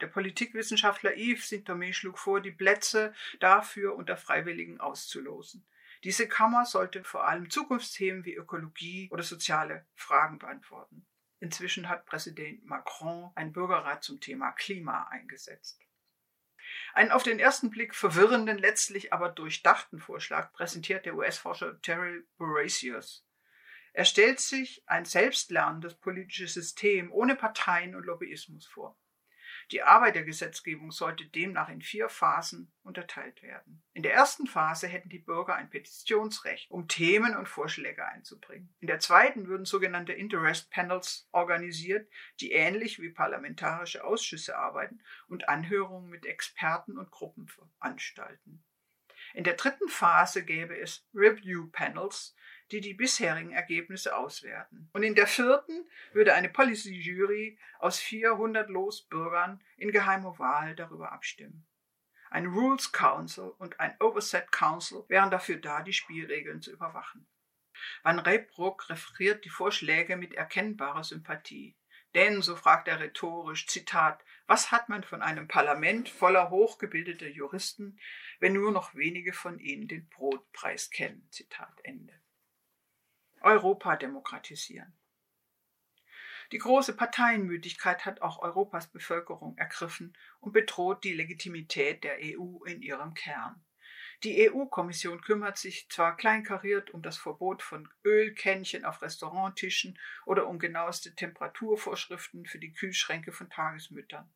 Der 0.01 0.07
Politikwissenschaftler 0.07 1.15
Yves 1.15 1.49
Saint-Thomé 1.49 1.93
schlug 1.93 2.17
vor, 2.17 2.41
die 2.41 2.51
Plätze 2.51 3.13
dafür 3.39 3.95
unter 3.95 4.17
Freiwilligen 4.17 4.79
auszulosen. 4.79 5.67
Diese 6.03 6.27
Kammer 6.27 6.65
sollte 6.65 7.03
vor 7.03 7.27
allem 7.27 7.49
Zukunftsthemen 7.49 8.25
wie 8.25 8.35
Ökologie 8.35 9.09
oder 9.11 9.23
soziale 9.23 9.85
Fragen 9.93 10.39
beantworten. 10.39 11.05
Inzwischen 11.39 11.89
hat 11.89 12.05
Präsident 12.05 12.65
Macron 12.65 13.31
einen 13.35 13.53
Bürgerrat 13.53 14.03
zum 14.03 14.19
Thema 14.19 14.51
Klima 14.51 15.07
eingesetzt. 15.09 15.79
Einen 16.93 17.11
auf 17.11 17.23
den 17.23 17.39
ersten 17.39 17.69
Blick 17.69 17.95
verwirrenden, 17.95 18.57
letztlich 18.57 19.13
aber 19.13 19.29
durchdachten 19.29 19.99
Vorschlag 19.99 20.51
präsentiert 20.53 21.05
der 21.05 21.15
US-Forscher 21.15 21.79
Terry 21.81 22.23
Boracius. 22.37 23.26
Er 23.97 24.05
stellt 24.05 24.39
sich 24.39 24.83
ein 24.85 25.05
selbstlernendes 25.05 25.95
politisches 25.95 26.53
System 26.53 27.11
ohne 27.11 27.35
Parteien 27.35 27.95
und 27.95 28.05
Lobbyismus 28.05 28.67
vor. 28.67 28.95
Die 29.71 29.81
Arbeit 29.81 30.13
der 30.13 30.23
Gesetzgebung 30.23 30.91
sollte 30.91 31.25
demnach 31.25 31.67
in 31.69 31.81
vier 31.81 32.07
Phasen 32.07 32.71
unterteilt 32.83 33.41
werden. 33.41 33.81
In 33.93 34.03
der 34.03 34.13
ersten 34.13 34.45
Phase 34.45 34.85
hätten 34.85 35.09
die 35.09 35.17
Bürger 35.17 35.55
ein 35.55 35.71
Petitionsrecht, 35.71 36.69
um 36.69 36.87
Themen 36.87 37.35
und 37.35 37.49
Vorschläge 37.49 38.07
einzubringen. 38.07 38.71
In 38.81 38.85
der 38.85 38.99
zweiten 38.99 39.47
würden 39.47 39.65
sogenannte 39.65 40.13
Interest 40.13 40.69
Panels 40.69 41.27
organisiert, 41.31 42.07
die 42.39 42.51
ähnlich 42.51 43.01
wie 43.01 43.09
parlamentarische 43.09 44.03
Ausschüsse 44.03 44.59
arbeiten 44.59 45.01
und 45.27 45.49
Anhörungen 45.49 46.11
mit 46.11 46.27
Experten 46.27 46.99
und 46.99 47.09
Gruppen 47.09 47.47
veranstalten. 47.47 48.63
In 49.33 49.43
der 49.43 49.55
dritten 49.55 49.89
Phase 49.89 50.45
gäbe 50.45 50.77
es 50.79 51.03
Review 51.15 51.67
Panels, 51.71 52.35
die 52.71 52.81
die 52.81 52.93
bisherigen 52.93 53.51
Ergebnisse 53.51 54.15
auswerten. 54.15 54.89
Und 54.93 55.03
in 55.03 55.15
der 55.15 55.27
vierten 55.27 55.87
würde 56.13 56.33
eine 56.33 56.49
Policy 56.49 56.93
Jury 56.93 57.57
aus 57.79 57.99
400 57.99 58.69
Losbürgern 58.69 59.63
in 59.77 59.91
geheimer 59.91 60.37
Wahl 60.39 60.75
darüber 60.75 61.11
abstimmen. 61.11 61.65
Ein 62.29 62.47
Rules 62.47 62.91
Council 62.91 63.53
und 63.57 63.79
ein 63.79 63.95
Oversight 63.99 64.51
Council 64.51 65.05
wären 65.07 65.31
dafür 65.31 65.57
da, 65.57 65.81
die 65.81 65.93
Spielregeln 65.93 66.61
zu 66.61 66.71
überwachen. 66.71 67.25
Van 68.03 68.19
Reybruck 68.19 68.89
referiert 68.89 69.45
die 69.45 69.49
Vorschläge 69.49 70.17
mit 70.17 70.33
erkennbarer 70.33 71.03
Sympathie. 71.03 71.77
Denn, 72.15 72.41
so 72.41 72.55
fragt 72.55 72.87
er 72.87 72.99
rhetorisch, 72.99 73.67
Zitat, 73.67 74.23
was 74.47 74.71
hat 74.71 74.89
man 74.89 75.03
von 75.03 75.21
einem 75.21 75.47
Parlament 75.47 76.09
voller 76.09 76.49
hochgebildeter 76.49 77.27
Juristen, 77.27 77.99
wenn 78.39 78.53
nur 78.53 78.71
noch 78.71 78.95
wenige 78.95 79.33
von 79.33 79.59
ihnen 79.59 79.87
den 79.87 80.07
Brotpreis 80.09 80.89
kennen? 80.89 81.27
Zitat 81.31 81.79
Ende. 81.83 82.13
Europa 83.47 83.95
demokratisieren. 83.95 84.93
Die 86.51 86.57
große 86.57 86.97
Parteienmüdigkeit 86.97 88.05
hat 88.05 88.21
auch 88.21 88.39
Europas 88.39 88.87
Bevölkerung 88.87 89.57
ergriffen 89.57 90.17
und 90.41 90.51
bedroht 90.51 91.05
die 91.05 91.13
Legitimität 91.13 92.03
der 92.03 92.17
EU 92.21 92.63
in 92.65 92.81
ihrem 92.81 93.13
Kern. 93.13 93.63
Die 94.23 94.49
EU-Kommission 94.51 95.21
kümmert 95.21 95.57
sich 95.57 95.87
zwar 95.89 96.17
kleinkariert 96.17 96.91
um 96.91 97.01
das 97.01 97.17
Verbot 97.17 97.61
von 97.61 97.87
Ölkännchen 98.03 98.83
auf 98.83 99.01
Restauranttischen 99.01 99.97
oder 100.25 100.47
um 100.47 100.59
genaueste 100.59 101.15
Temperaturvorschriften 101.15 102.45
für 102.45 102.59
die 102.59 102.73
Kühlschränke 102.73 103.31
von 103.31 103.49
Tagesmüttern. 103.49 104.29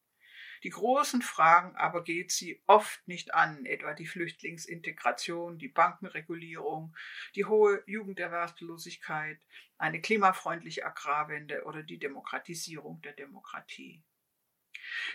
Die 0.64 0.70
großen 0.70 1.22
Fragen 1.22 1.76
aber 1.76 2.04
geht 2.04 2.32
sie 2.32 2.62
oft 2.68 3.08
nicht 3.08 3.34
an, 3.34 3.66
etwa 3.66 3.94
die 3.94 4.06
Flüchtlingsintegration, 4.06 5.58
die 5.58 5.70
Bankenregulierung, 5.70 6.96
die 7.36 7.46
hohe 7.46 7.84
Jugenderwerbslosigkeit, 7.88 9.40
eine 9.78 10.02
klimafreundliche 10.02 10.86
Agrarwende 10.86 11.64
oder 11.64 11.82
die 11.82 11.98
Demokratisierung 11.98 13.02
der 13.02 13.14
Demokratie. 13.14 14.04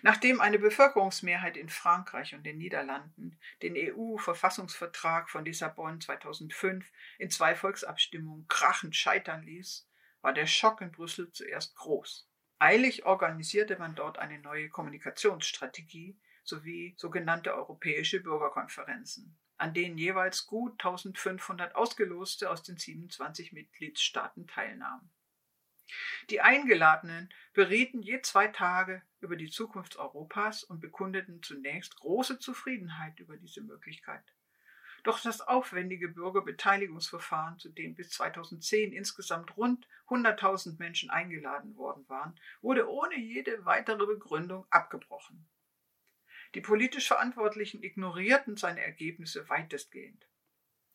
Nachdem 0.02 0.40
eine 0.40 0.58
Bevölkerungsmehrheit 0.58 1.56
in 1.56 1.68
Frankreich 1.68 2.34
und 2.34 2.44
den 2.44 2.58
Niederlanden 2.58 3.38
den 3.62 3.74
EU-Verfassungsvertrag 3.76 5.30
von 5.30 5.44
Lissabon 5.44 6.00
2005 6.00 6.90
in 7.18 7.30
zwei 7.30 7.54
Volksabstimmungen 7.54 8.48
krachend 8.48 8.96
scheitern 8.96 9.42
ließ, 9.42 9.88
war 10.22 10.32
der 10.32 10.46
Schock 10.46 10.80
in 10.80 10.92
Brüssel 10.92 11.30
zuerst 11.30 11.76
groß. 11.76 12.28
Eilig 12.58 13.04
organisierte 13.04 13.78
man 13.78 13.94
dort 13.94 14.18
eine 14.18 14.38
neue 14.38 14.70
Kommunikationsstrategie 14.70 16.18
sowie 16.42 16.94
sogenannte 16.96 17.54
europäische 17.54 18.22
Bürgerkonferenzen, 18.22 19.36
an 19.58 19.74
denen 19.74 19.98
jeweils 19.98 20.46
gut 20.46 20.72
1500 20.72 21.74
Ausgeloste 21.74 22.50
aus 22.50 22.62
den 22.62 22.78
27 22.78 23.52
Mitgliedstaaten 23.52 24.46
teilnahmen. 24.46 25.10
Die 26.30 26.40
Eingeladenen 26.40 27.32
berieten 27.52 28.02
je 28.02 28.20
zwei 28.22 28.48
Tage 28.48 29.02
über 29.20 29.36
die 29.36 29.50
Zukunft 29.50 29.96
Europas 29.96 30.64
und 30.64 30.80
bekundeten 30.80 31.42
zunächst 31.42 31.96
große 31.96 32.38
Zufriedenheit 32.38 33.20
über 33.20 33.36
diese 33.36 33.60
Möglichkeit. 33.60 34.24
Doch 35.06 35.20
das 35.20 35.40
aufwendige 35.40 36.08
Bürgerbeteiligungsverfahren, 36.08 37.60
zu 37.60 37.68
dem 37.68 37.94
bis 37.94 38.10
2010 38.10 38.92
insgesamt 38.92 39.56
rund 39.56 39.86
100.000 40.08 40.80
Menschen 40.80 41.10
eingeladen 41.10 41.76
worden 41.76 42.04
waren, 42.08 42.34
wurde 42.60 42.90
ohne 42.90 43.16
jede 43.16 43.64
weitere 43.64 44.04
Begründung 44.04 44.66
abgebrochen. 44.68 45.46
Die 46.56 46.60
politisch 46.60 47.06
Verantwortlichen 47.06 47.84
ignorierten 47.84 48.56
seine 48.56 48.80
Ergebnisse 48.80 49.48
weitestgehend. 49.48 50.26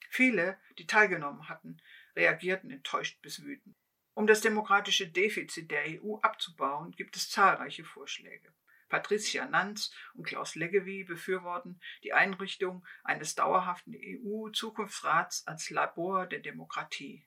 Viele, 0.10 0.60
die 0.78 0.88
teilgenommen 0.88 1.48
hatten, 1.48 1.78
reagierten 2.14 2.70
enttäuscht 2.70 3.22
bis 3.22 3.42
wütend. 3.46 3.78
Um 4.14 4.28
das 4.28 4.42
demokratische 4.42 5.08
Defizit 5.08 5.72
der 5.72 5.86
EU 6.04 6.18
abzubauen, 6.18 6.92
gibt 6.98 7.16
es 7.16 7.30
zahlreiche 7.30 7.86
Vorschläge. 7.86 8.52
Patricia 8.92 9.46
Nanz 9.46 9.90
und 10.16 10.28
Klaus 10.28 10.56
Leggevi 10.56 11.06
befürworten 11.06 11.80
die 12.04 12.12
Einrichtung 12.12 12.86
eines 13.06 13.36
dauerhaften 13.36 13.96
EU-Zukunftsrats 13.96 15.48
als 15.48 15.70
Labor 15.70 16.28
der 16.28 16.40
Demokratie, 16.40 17.26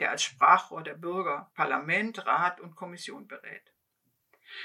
der 0.00 0.10
als 0.10 0.24
Sprachrohr 0.24 0.82
der 0.82 0.94
Bürger 0.94 1.52
Parlament, 1.54 2.26
Rat 2.26 2.60
und 2.60 2.74
Kommission 2.74 3.28
berät. 3.28 3.72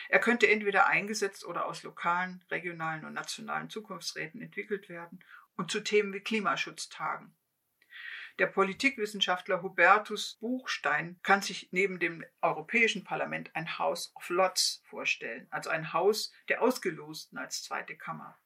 Er 0.09 0.19
könnte 0.19 0.49
entweder 0.49 0.87
eingesetzt 0.87 1.45
oder 1.45 1.67
aus 1.67 1.83
lokalen, 1.83 2.43
regionalen 2.49 3.05
und 3.05 3.13
nationalen 3.13 3.69
Zukunftsräten 3.69 4.41
entwickelt 4.41 4.89
werden 4.89 5.23
und 5.55 5.69
zu 5.69 5.81
Themen 5.81 6.13
wie 6.13 6.21
Klimaschutz 6.21 6.89
tagen. 6.89 7.35
Der 8.39 8.47
Politikwissenschaftler 8.47 9.61
Hubertus 9.61 10.37
Buchstein 10.41 11.19
kann 11.21 11.43
sich 11.43 11.69
neben 11.71 11.99
dem 11.99 12.25
Europäischen 12.41 13.03
Parlament 13.03 13.55
ein 13.55 13.77
House 13.77 14.11
of 14.15 14.27
Lots 14.29 14.81
vorstellen, 14.85 15.45
also 15.51 15.69
ein 15.69 15.93
Haus 15.93 16.31
der 16.49 16.63
Ausgelosten 16.63 17.37
als 17.37 17.61
zweite 17.61 17.95
Kammer. 17.95 18.39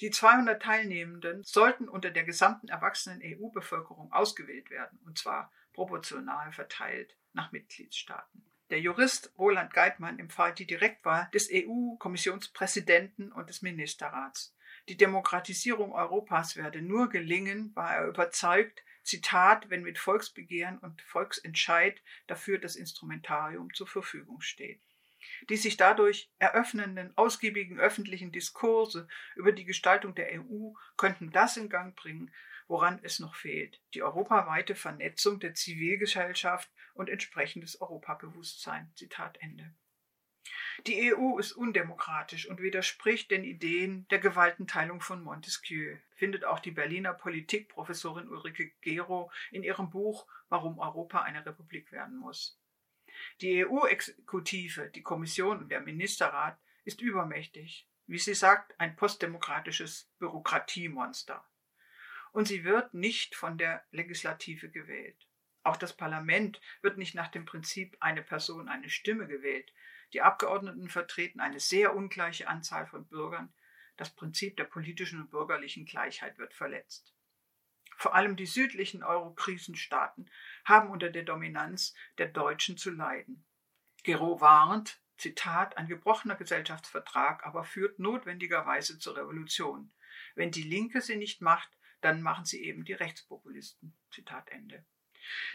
Die 0.00 0.10
200 0.10 0.62
Teilnehmenden 0.62 1.42
sollten 1.42 1.88
unter 1.88 2.10
der 2.10 2.22
gesamten 2.22 2.68
erwachsenen 2.68 3.20
EU-Bevölkerung 3.24 4.12
ausgewählt 4.12 4.70
werden, 4.70 5.00
und 5.04 5.18
zwar 5.18 5.52
proportional 5.72 6.52
verteilt 6.52 7.16
nach 7.32 7.50
Mitgliedstaaten. 7.50 8.44
Der 8.70 8.80
Jurist 8.80 9.32
Roland 9.36 9.74
Geitmann 9.74 10.18
empfahl 10.18 10.54
die 10.54 10.66
Direktwahl 10.66 11.28
des 11.34 11.48
EU-Kommissionspräsidenten 11.52 13.32
und 13.32 13.48
des 13.48 13.62
Ministerrats. 13.62 14.54
Die 14.88 14.96
Demokratisierung 14.96 15.92
Europas 15.92 16.56
werde 16.56 16.82
nur 16.82 17.08
gelingen, 17.08 17.74
war 17.74 17.94
er 17.96 18.06
überzeugt, 18.06 18.82
Zitat, 19.04 19.70
wenn 19.70 19.82
mit 19.82 19.98
Volksbegehren 19.98 20.78
und 20.78 21.02
Volksentscheid 21.02 22.02
dafür 22.26 22.58
das 22.58 22.74
Instrumentarium 22.74 23.72
zur 23.72 23.86
Verfügung 23.86 24.40
steht. 24.40 24.80
Die 25.48 25.56
sich 25.56 25.76
dadurch 25.76 26.30
eröffnenden 26.38 27.16
ausgiebigen 27.16 27.78
öffentlichen 27.78 28.32
Diskurse 28.32 29.08
über 29.36 29.52
die 29.52 29.64
Gestaltung 29.64 30.14
der 30.14 30.40
EU 30.40 30.72
könnten 30.96 31.30
das 31.30 31.56
in 31.56 31.68
Gang 31.68 31.94
bringen, 31.94 32.32
woran 32.66 32.98
es 33.02 33.20
noch 33.20 33.34
fehlt, 33.34 33.80
die 33.94 34.02
europaweite 34.02 34.74
Vernetzung 34.74 35.38
der 35.40 35.54
Zivilgesellschaft 35.54 36.70
und 36.94 37.08
entsprechendes 37.08 37.80
Europabewusstsein. 37.80 38.90
Zitat 38.94 39.38
Ende. 39.40 39.74
Die 40.86 41.14
EU 41.14 41.38
ist 41.38 41.52
undemokratisch 41.52 42.48
und 42.48 42.60
widerspricht 42.60 43.30
den 43.30 43.44
Ideen 43.44 44.06
der 44.08 44.18
Gewaltenteilung 44.18 45.00
von 45.00 45.22
Montesquieu, 45.22 45.96
findet 46.14 46.44
auch 46.44 46.60
die 46.60 46.70
Berliner 46.70 47.14
Politikprofessorin 47.14 48.28
Ulrike 48.28 48.72
Gero 48.80 49.30
in 49.50 49.62
ihrem 49.62 49.90
Buch 49.90 50.26
Warum 50.48 50.78
Europa 50.78 51.22
eine 51.22 51.44
Republik 51.46 51.90
werden 51.90 52.16
muss. 52.18 52.60
Die 53.40 53.64
EU-Exekutive, 53.64 54.90
die 54.90 55.02
Kommission 55.02 55.58
und 55.58 55.70
der 55.70 55.80
Ministerrat 55.80 56.58
ist 56.84 57.00
übermächtig, 57.00 57.88
wie 58.06 58.18
sie 58.18 58.34
sagt, 58.34 58.78
ein 58.78 58.96
postdemokratisches 58.96 60.10
Bürokratiemonster. 60.18 61.44
Und 62.32 62.48
sie 62.48 62.64
wird 62.64 62.94
nicht 62.94 63.34
von 63.34 63.56
der 63.56 63.84
Legislative 63.90 64.68
gewählt. 64.68 65.26
Auch 65.62 65.76
das 65.76 65.96
Parlament 65.96 66.60
wird 66.82 66.98
nicht 66.98 67.14
nach 67.14 67.28
dem 67.28 67.46
Prinzip 67.46 67.96
eine 68.00 68.22
Person, 68.22 68.68
eine 68.68 68.90
Stimme 68.90 69.26
gewählt. 69.26 69.72
Die 70.14 70.22
Abgeordneten 70.22 70.88
vertreten 70.88 71.40
eine 71.40 71.58
sehr 71.58 71.94
ungleiche 71.94 72.46
Anzahl 72.46 72.86
von 72.86 73.04
Bürgern. 73.08 73.52
Das 73.96 74.14
Prinzip 74.14 74.56
der 74.56 74.64
politischen 74.64 75.20
und 75.20 75.30
bürgerlichen 75.30 75.86
Gleichheit 75.86 76.38
wird 76.38 76.54
verletzt. 76.54 77.12
Vor 77.96 78.14
allem 78.14 78.36
die 78.36 78.46
südlichen 78.46 79.02
Euro-Krisenstaaten 79.02 80.30
haben 80.64 80.90
unter 80.90 81.10
der 81.10 81.24
Dominanz 81.24 81.94
der 82.18 82.28
Deutschen 82.28 82.76
zu 82.76 82.92
leiden. 82.92 83.44
Gero 84.04 84.40
warnt, 84.40 85.00
Zitat, 85.16 85.76
ein 85.78 85.88
gebrochener 85.88 86.36
Gesellschaftsvertrag 86.36 87.44
aber 87.44 87.64
führt 87.64 87.98
notwendigerweise 87.98 89.00
zur 89.00 89.16
Revolution. 89.16 89.92
Wenn 90.36 90.52
die 90.52 90.62
Linke 90.62 91.00
sie 91.00 91.16
nicht 91.16 91.40
macht, 91.40 91.76
dann 92.00 92.22
machen 92.22 92.44
sie 92.44 92.62
eben 92.62 92.84
die 92.84 92.92
Rechtspopulisten. 92.92 93.96
Zitat 94.12 94.48
Ende. 94.50 94.84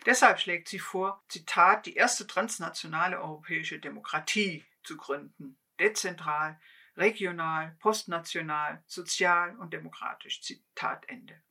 Deshalb 0.06 0.40
schlägt 0.40 0.68
sie 0.68 0.80
vor, 0.80 1.24
Zitat, 1.28 1.86
die 1.86 1.96
erste 1.96 2.28
transnationale 2.28 3.20
europäische 3.22 3.80
Demokratie 3.80 4.66
zu 4.84 4.98
gründen. 4.98 5.58
Dezentral, 5.80 6.60
regional, 6.98 7.76
postnational, 7.80 8.84
sozial 8.86 9.56
und 9.58 9.74
demokratisch. 9.74 10.42
Zitat 10.42 11.08
Ende. 11.08 11.42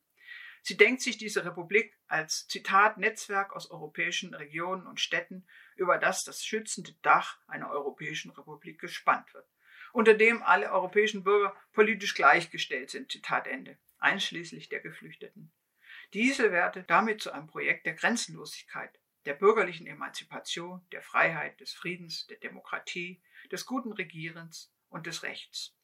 Sie 0.63 0.77
denkt 0.77 1.01
sich 1.01 1.17
diese 1.17 1.45
Republik 1.45 1.97
als 2.09 2.47
Zitat 2.49 2.99
Netzwerk 2.99 3.55
aus 3.55 3.71
europäischen 3.71 4.35
Regionen 4.35 4.87
und 4.87 5.01
Städten, 5.01 5.47
über 5.77 5.99
das 5.99 6.25
das 6.25 6.45
schützende 6.45 6.93
Dach 7.03 7.39
einer 7.47 7.71
europäischen 7.71 8.31
Republik 8.33 8.79
gespannt 8.79 9.33
wird, 9.33 9.47
unter 9.93 10.15
dem 10.15 10.43
alle 10.43 10.71
europäischen 10.71 11.25
Bürger 11.25 11.57
politisch 11.73 12.15
gleichgestellt 12.15 12.91
sind. 12.91 13.11
Zitat 13.11 13.47
Ende, 13.47 13.79
einschließlich 13.99 14.69
der 14.69 14.81
Geflüchteten. 14.81 15.51
Diese 16.15 16.53
werde 16.53 16.85
damit 16.85 17.21
zu 17.21 17.33
einem 17.33 17.47
Projekt 17.47 17.85
der 17.85 17.95
Grenzenlosigkeit, 17.95 18.99
der 19.27 19.35
bürgerlichen 19.35 19.87
Emanzipation, 19.87 20.87
der 20.91 21.03
Freiheit, 21.03 21.61
des 21.61 21.73
Friedens, 21.75 22.27
der 22.29 22.39
Demokratie, 22.39 23.23
des 23.53 23.67
guten 23.67 23.93
Regierens 23.93 24.73
und 24.89 25.07
des 25.07 25.23
Rechts. 25.23 25.75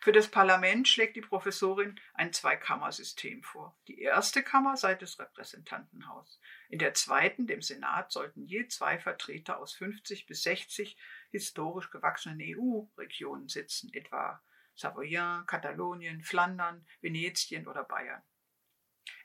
Für 0.00 0.12
das 0.12 0.30
Parlament 0.30 0.88
schlägt 0.88 1.16
die 1.16 1.22
Professorin 1.22 1.98
ein 2.12 2.32
Zweikammersystem 2.32 3.42
vor. 3.42 3.78
Die 3.88 4.00
erste 4.00 4.42
Kammer 4.42 4.76
sei 4.76 4.94
das 4.94 5.18
Repräsentantenhaus. 5.18 6.40
In 6.68 6.78
der 6.78 6.94
zweiten, 6.94 7.46
dem 7.46 7.62
Senat, 7.62 8.12
sollten 8.12 8.44
je 8.44 8.68
zwei 8.68 8.98
Vertreter 8.98 9.58
aus 9.58 9.74
50 9.74 10.26
bis 10.26 10.42
60 10.42 10.98
historisch 11.30 11.90
gewachsenen 11.90 12.40
EU-Regionen 12.40 13.48
sitzen, 13.48 13.92
etwa 13.92 14.42
Savoyen, 14.74 15.46
Katalonien, 15.46 16.22
Flandern, 16.22 16.86
Venetien 17.00 17.66
oder 17.66 17.84
Bayern. 17.84 18.22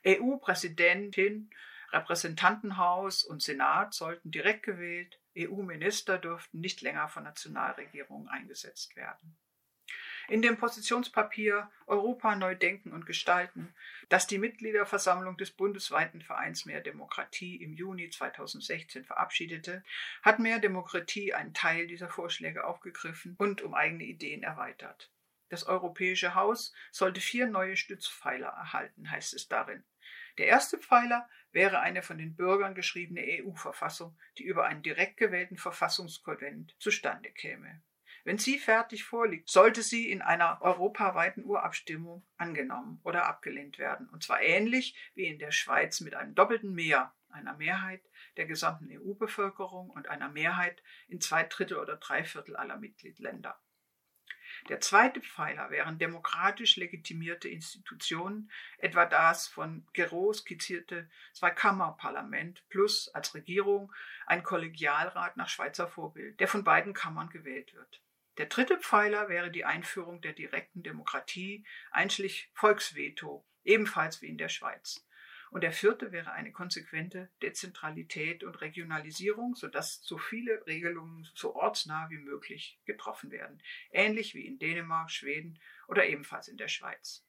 EU-Präsidentin, 0.05 1.49
Repräsentantenhaus 1.91 3.23
und 3.23 3.41
Senat 3.41 3.93
sollten 3.93 4.31
direkt 4.31 4.63
gewählt, 4.63 5.19
EU-Minister 5.37 6.17
dürften 6.17 6.59
nicht 6.59 6.81
länger 6.81 7.07
von 7.07 7.23
Nationalregierungen 7.23 8.27
eingesetzt 8.27 8.95
werden. 8.95 9.37
In 10.29 10.43
dem 10.43 10.57
Positionspapier 10.57 11.71
Europa 11.87 12.35
neu 12.35 12.53
denken 12.53 12.93
und 12.93 13.07
gestalten, 13.07 13.73
das 14.09 14.27
die 14.27 14.37
Mitgliederversammlung 14.37 15.37
des 15.37 15.49
bundesweiten 15.49 16.21
Vereins 16.21 16.65
Mehr 16.65 16.81
Demokratie 16.81 17.55
im 17.55 17.73
Juni 17.73 18.11
2016 18.11 19.05
verabschiedete, 19.05 19.83
hat 20.21 20.37
Mehr 20.37 20.59
Demokratie 20.59 21.33
einen 21.33 21.55
Teil 21.55 21.87
dieser 21.87 22.09
Vorschläge 22.09 22.65
aufgegriffen 22.67 23.35
und 23.39 23.63
um 23.63 23.73
eigene 23.73 24.03
Ideen 24.03 24.43
erweitert. 24.43 25.09
Das 25.49 25.65
Europäische 25.65 26.35
Haus 26.35 26.73
sollte 26.91 27.21
vier 27.21 27.47
neue 27.47 27.75
Stützpfeiler 27.75 28.47
erhalten, 28.47 29.09
heißt 29.09 29.33
es 29.33 29.47
darin. 29.47 29.83
Der 30.37 30.47
erste 30.47 30.77
Pfeiler 30.77 31.27
wäre 31.51 31.79
eine 31.79 32.01
von 32.01 32.17
den 32.17 32.35
Bürgern 32.35 32.75
geschriebene 32.75 33.21
EU-Verfassung, 33.21 34.17
die 34.37 34.43
über 34.43 34.65
einen 34.65 34.83
direkt 34.83 35.17
gewählten 35.17 35.57
Verfassungskonvent 35.57 36.75
zustande 36.79 37.31
käme. 37.31 37.81
Wenn 38.23 38.37
sie 38.37 38.59
fertig 38.59 39.05
vorliegt, 39.05 39.49
sollte 39.49 39.81
sie 39.81 40.11
in 40.11 40.21
einer 40.21 40.61
europaweiten 40.61 41.43
Urabstimmung 41.45 42.25
angenommen 42.37 42.99
oder 43.03 43.25
abgelehnt 43.25 43.79
werden, 43.79 44.07
und 44.09 44.23
zwar 44.23 44.41
ähnlich 44.41 44.95
wie 45.15 45.25
in 45.25 45.39
der 45.39 45.51
Schweiz 45.51 45.99
mit 46.01 46.15
einem 46.15 46.35
doppelten 46.35 46.73
Mehr, 46.73 47.13
einer 47.29 47.55
Mehrheit 47.55 48.03
der 48.37 48.45
gesamten 48.45 48.89
EU-Bevölkerung 48.91 49.89
und 49.89 50.07
einer 50.07 50.29
Mehrheit 50.29 50.83
in 51.07 51.21
zwei 51.21 51.43
Drittel 51.43 51.77
oder 51.77 51.95
drei 51.97 52.23
Viertel 52.23 52.55
aller 52.55 52.77
Mitgliedsländer. 52.77 53.59
Der 54.67 54.81
zweite 54.81 55.21
Pfeiler 55.21 55.69
wären 55.69 55.97
demokratisch 55.97 56.75
legitimierte 56.75 57.47
Institutionen, 57.47 58.51
etwa 58.77 59.05
das 59.05 59.47
von 59.47 59.87
Gero 59.93 60.33
skizzierte 60.33 61.09
Zweikammerparlament 61.33 62.67
plus 62.69 63.07
als 63.09 63.33
Regierung 63.33 63.93
ein 64.25 64.43
Kollegialrat 64.43 65.37
nach 65.37 65.49
Schweizer 65.49 65.87
Vorbild, 65.87 66.39
der 66.39 66.47
von 66.47 66.63
beiden 66.63 66.93
Kammern 66.93 67.29
gewählt 67.29 67.73
wird. 67.73 68.01
Der 68.37 68.45
dritte 68.45 68.77
Pfeiler 68.77 69.27
wäre 69.29 69.51
die 69.51 69.65
Einführung 69.65 70.21
der 70.21 70.33
direkten 70.33 70.83
Demokratie, 70.83 71.65
einschließlich 71.91 72.49
Volksveto, 72.53 73.45
ebenfalls 73.63 74.21
wie 74.21 74.27
in 74.27 74.37
der 74.37 74.49
Schweiz. 74.49 75.05
Und 75.51 75.61
der 75.61 75.71
vierte 75.71 76.11
wäre 76.11 76.31
eine 76.31 76.51
konsequente 76.51 77.29
Dezentralität 77.41 78.43
und 78.43 78.61
Regionalisierung, 78.61 79.55
sodass 79.55 80.01
so 80.03 80.17
viele 80.17 80.65
Regelungen 80.67 81.27
so 81.33 81.55
ortsnah 81.55 82.09
wie 82.09 82.19
möglich 82.19 82.79
getroffen 82.85 83.31
werden, 83.31 83.61
ähnlich 83.91 84.35
wie 84.35 84.45
in 84.45 84.59
Dänemark, 84.59 85.09
Schweden 85.09 85.59
oder 85.87 86.07
ebenfalls 86.07 86.47
in 86.47 86.57
der 86.57 86.67
Schweiz. 86.67 87.25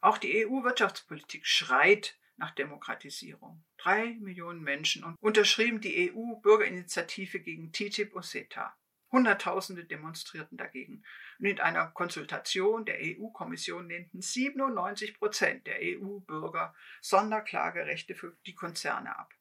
Auch 0.00 0.18
die 0.18 0.46
EU-Wirtschaftspolitik 0.46 1.46
schreit 1.46 2.18
nach 2.36 2.50
Demokratisierung. 2.52 3.64
Drei 3.76 4.14
Millionen 4.20 4.62
Menschen 4.62 5.04
unterschrieben 5.20 5.80
die 5.80 6.12
EU-Bürgerinitiative 6.12 7.40
gegen 7.40 7.72
TTIP 7.72 8.14
und 8.14 8.24
CETA. 8.24 8.76
Hunderttausende 9.14 9.84
demonstrierten 9.84 10.58
dagegen. 10.58 11.04
Und 11.38 11.46
in 11.46 11.60
einer 11.60 11.86
Konsultation 11.86 12.84
der 12.84 12.98
EU-Kommission 13.00 13.88
lehnten 13.88 14.20
97 14.20 15.18
Prozent 15.18 15.66
der 15.68 15.78
EU-Bürger 15.80 16.74
Sonderklagerechte 17.00 18.16
für 18.16 18.36
die 18.44 18.54
Konzerne 18.54 19.16
ab. 19.16 19.32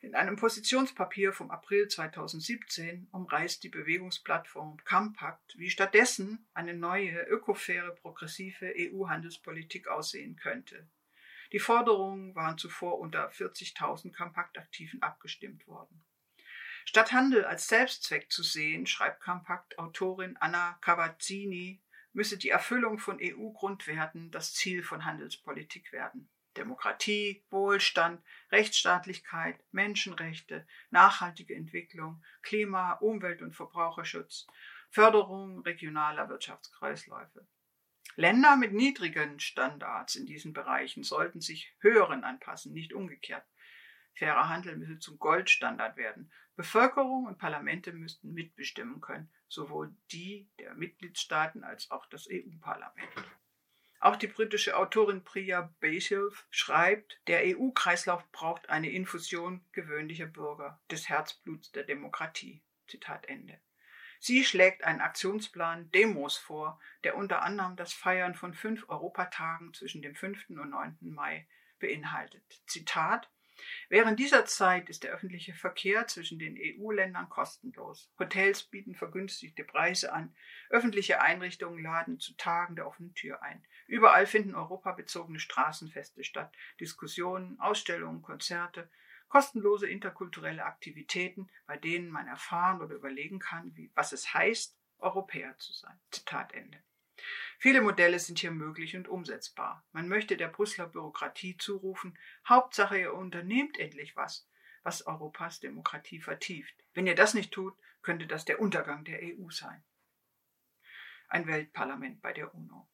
In 0.00 0.14
einem 0.14 0.36
Positionspapier 0.36 1.32
vom 1.32 1.50
April 1.50 1.88
2017 1.88 3.08
umreißt 3.12 3.62
die 3.62 3.68
Bewegungsplattform 3.68 4.78
Compact, 4.84 5.58
wie 5.58 5.70
stattdessen 5.70 6.46
eine 6.54 6.74
neue, 6.74 7.22
ökofaire, 7.24 7.94
progressive 7.94 8.72
EU-Handelspolitik 8.76 9.88
aussehen 9.88 10.36
könnte. 10.36 10.88
Die 11.52 11.58
Forderungen 11.58 12.34
waren 12.34 12.58
zuvor 12.58 12.98
unter 12.98 13.30
40.000 13.30 14.16
Compact-Aktiven 14.16 15.02
abgestimmt 15.02 15.66
worden. 15.66 16.02
Statt 16.88 17.12
Handel 17.12 17.44
als 17.44 17.66
Selbstzweck 17.66 18.30
zu 18.30 18.42
sehen, 18.42 18.86
schreibt 18.86 19.20
Kompakt-Autorin 19.20 20.36
Anna 20.38 20.78
Cavazzini, 20.80 21.82
müsse 22.12 22.38
die 22.38 22.48
Erfüllung 22.48 22.98
von 22.98 23.18
EU-Grundwerten 23.20 24.30
das 24.30 24.54
Ziel 24.54 24.82
von 24.82 25.04
Handelspolitik 25.04 25.92
werden. 25.92 26.30
Demokratie, 26.56 27.44
Wohlstand, 27.50 28.22
Rechtsstaatlichkeit, 28.50 29.60
Menschenrechte, 29.72 30.66
nachhaltige 30.90 31.54
Entwicklung, 31.54 32.24
Klima, 32.42 32.92
Umwelt- 32.94 33.42
und 33.42 33.54
Verbraucherschutz, 33.54 34.46
Förderung 34.88 35.60
regionaler 35.62 36.28
Wirtschaftskreisläufe. 36.28 37.46
Länder 38.14 38.56
mit 38.56 38.72
niedrigen 38.72 39.40
Standards 39.40 40.14
in 40.14 40.24
diesen 40.24 40.54
Bereichen 40.54 41.02
sollten 41.02 41.40
sich 41.40 41.74
höheren 41.80 42.24
anpassen, 42.24 42.72
nicht 42.72 42.94
umgekehrt. 42.94 43.44
Fairer 44.16 44.48
Handel 44.48 44.76
müsse 44.76 44.98
zum 44.98 45.18
Goldstandard 45.18 45.96
werden. 45.96 46.30
Bevölkerung 46.56 47.26
und 47.26 47.38
Parlamente 47.38 47.92
müssten 47.92 48.32
mitbestimmen 48.32 49.00
können, 49.00 49.30
sowohl 49.48 49.94
die 50.10 50.48
der 50.58 50.74
Mitgliedstaaten 50.74 51.64
als 51.64 51.90
auch 51.90 52.06
das 52.06 52.26
EU-Parlament. 52.30 53.08
Auch 54.00 54.16
die 54.16 54.26
britische 54.26 54.76
Autorin 54.76 55.22
Priya 55.22 55.72
Bayshilf 55.80 56.46
schreibt, 56.50 57.20
der 57.26 57.42
EU-Kreislauf 57.44 58.30
braucht 58.32 58.70
eine 58.70 58.90
Infusion 58.90 59.64
gewöhnlicher 59.72 60.26
Bürger, 60.26 60.80
des 60.90 61.08
Herzbluts 61.08 61.72
der 61.72 61.84
Demokratie. 61.84 62.62
Zitat 62.86 63.26
Ende. 63.26 63.58
Sie 64.18 64.44
schlägt 64.44 64.84
einen 64.84 65.00
Aktionsplan 65.00 65.90
Demos 65.90 66.36
vor, 66.36 66.80
der 67.04 67.16
unter 67.16 67.42
anderem 67.42 67.76
das 67.76 67.92
Feiern 67.92 68.34
von 68.34 68.54
fünf 68.54 68.88
Europatagen 68.88 69.74
zwischen 69.74 70.02
dem 70.02 70.14
5. 70.14 70.50
und 70.50 70.70
9. 70.70 70.96
Mai 71.00 71.46
beinhaltet. 71.78 72.62
Zitat 72.66 73.30
Während 73.88 74.18
dieser 74.18 74.44
Zeit 74.44 74.88
ist 74.88 75.04
der 75.04 75.12
öffentliche 75.12 75.54
Verkehr 75.54 76.06
zwischen 76.06 76.38
den 76.38 76.56
EU-Ländern 76.58 77.28
kostenlos. 77.28 78.10
Hotels 78.18 78.64
bieten 78.64 78.94
vergünstigte 78.94 79.64
Preise 79.64 80.12
an. 80.12 80.34
Öffentliche 80.70 81.20
Einrichtungen 81.20 81.82
laden 81.82 82.18
zu 82.18 82.34
Tagen 82.36 82.76
der 82.76 82.86
offenen 82.86 83.14
Tür 83.14 83.42
ein. 83.42 83.64
Überall 83.86 84.26
finden 84.26 84.54
europabezogene 84.54 85.38
Straßenfeste 85.38 86.24
statt. 86.24 86.54
Diskussionen, 86.80 87.58
Ausstellungen, 87.60 88.22
Konzerte, 88.22 88.90
kostenlose 89.28 89.88
interkulturelle 89.88 90.64
Aktivitäten, 90.64 91.48
bei 91.66 91.76
denen 91.76 92.10
man 92.10 92.26
erfahren 92.26 92.80
oder 92.80 92.94
überlegen 92.94 93.38
kann, 93.38 93.76
wie, 93.76 93.90
was 93.94 94.12
es 94.12 94.32
heißt, 94.34 94.76
Europäer 94.98 95.56
zu 95.58 95.72
sein. 95.72 95.98
Zitat 96.10 96.52
Ende. 96.54 96.82
Viele 97.58 97.80
Modelle 97.80 98.18
sind 98.18 98.38
hier 98.38 98.50
möglich 98.50 98.96
und 98.96 99.08
umsetzbar. 99.08 99.84
Man 99.92 100.08
möchte 100.08 100.36
der 100.36 100.48
Brüsseler 100.48 100.88
Bürokratie 100.88 101.56
zurufen, 101.56 102.18
Hauptsache 102.48 102.98
ihr 102.98 103.14
unternehmt 103.14 103.78
endlich 103.78 104.16
was, 104.16 104.48
was 104.82 105.06
Europas 105.06 105.60
Demokratie 105.60 106.20
vertieft. 106.20 106.74
Wenn 106.94 107.06
ihr 107.06 107.14
das 107.14 107.34
nicht 107.34 107.52
tut, 107.52 107.76
könnte 108.02 108.26
das 108.26 108.44
der 108.44 108.60
Untergang 108.60 109.04
der 109.04 109.20
EU 109.22 109.50
sein. 109.50 109.82
Ein 111.28 111.46
Weltparlament 111.46 112.22
bei 112.22 112.32
der 112.32 112.54
UNO. 112.54 112.88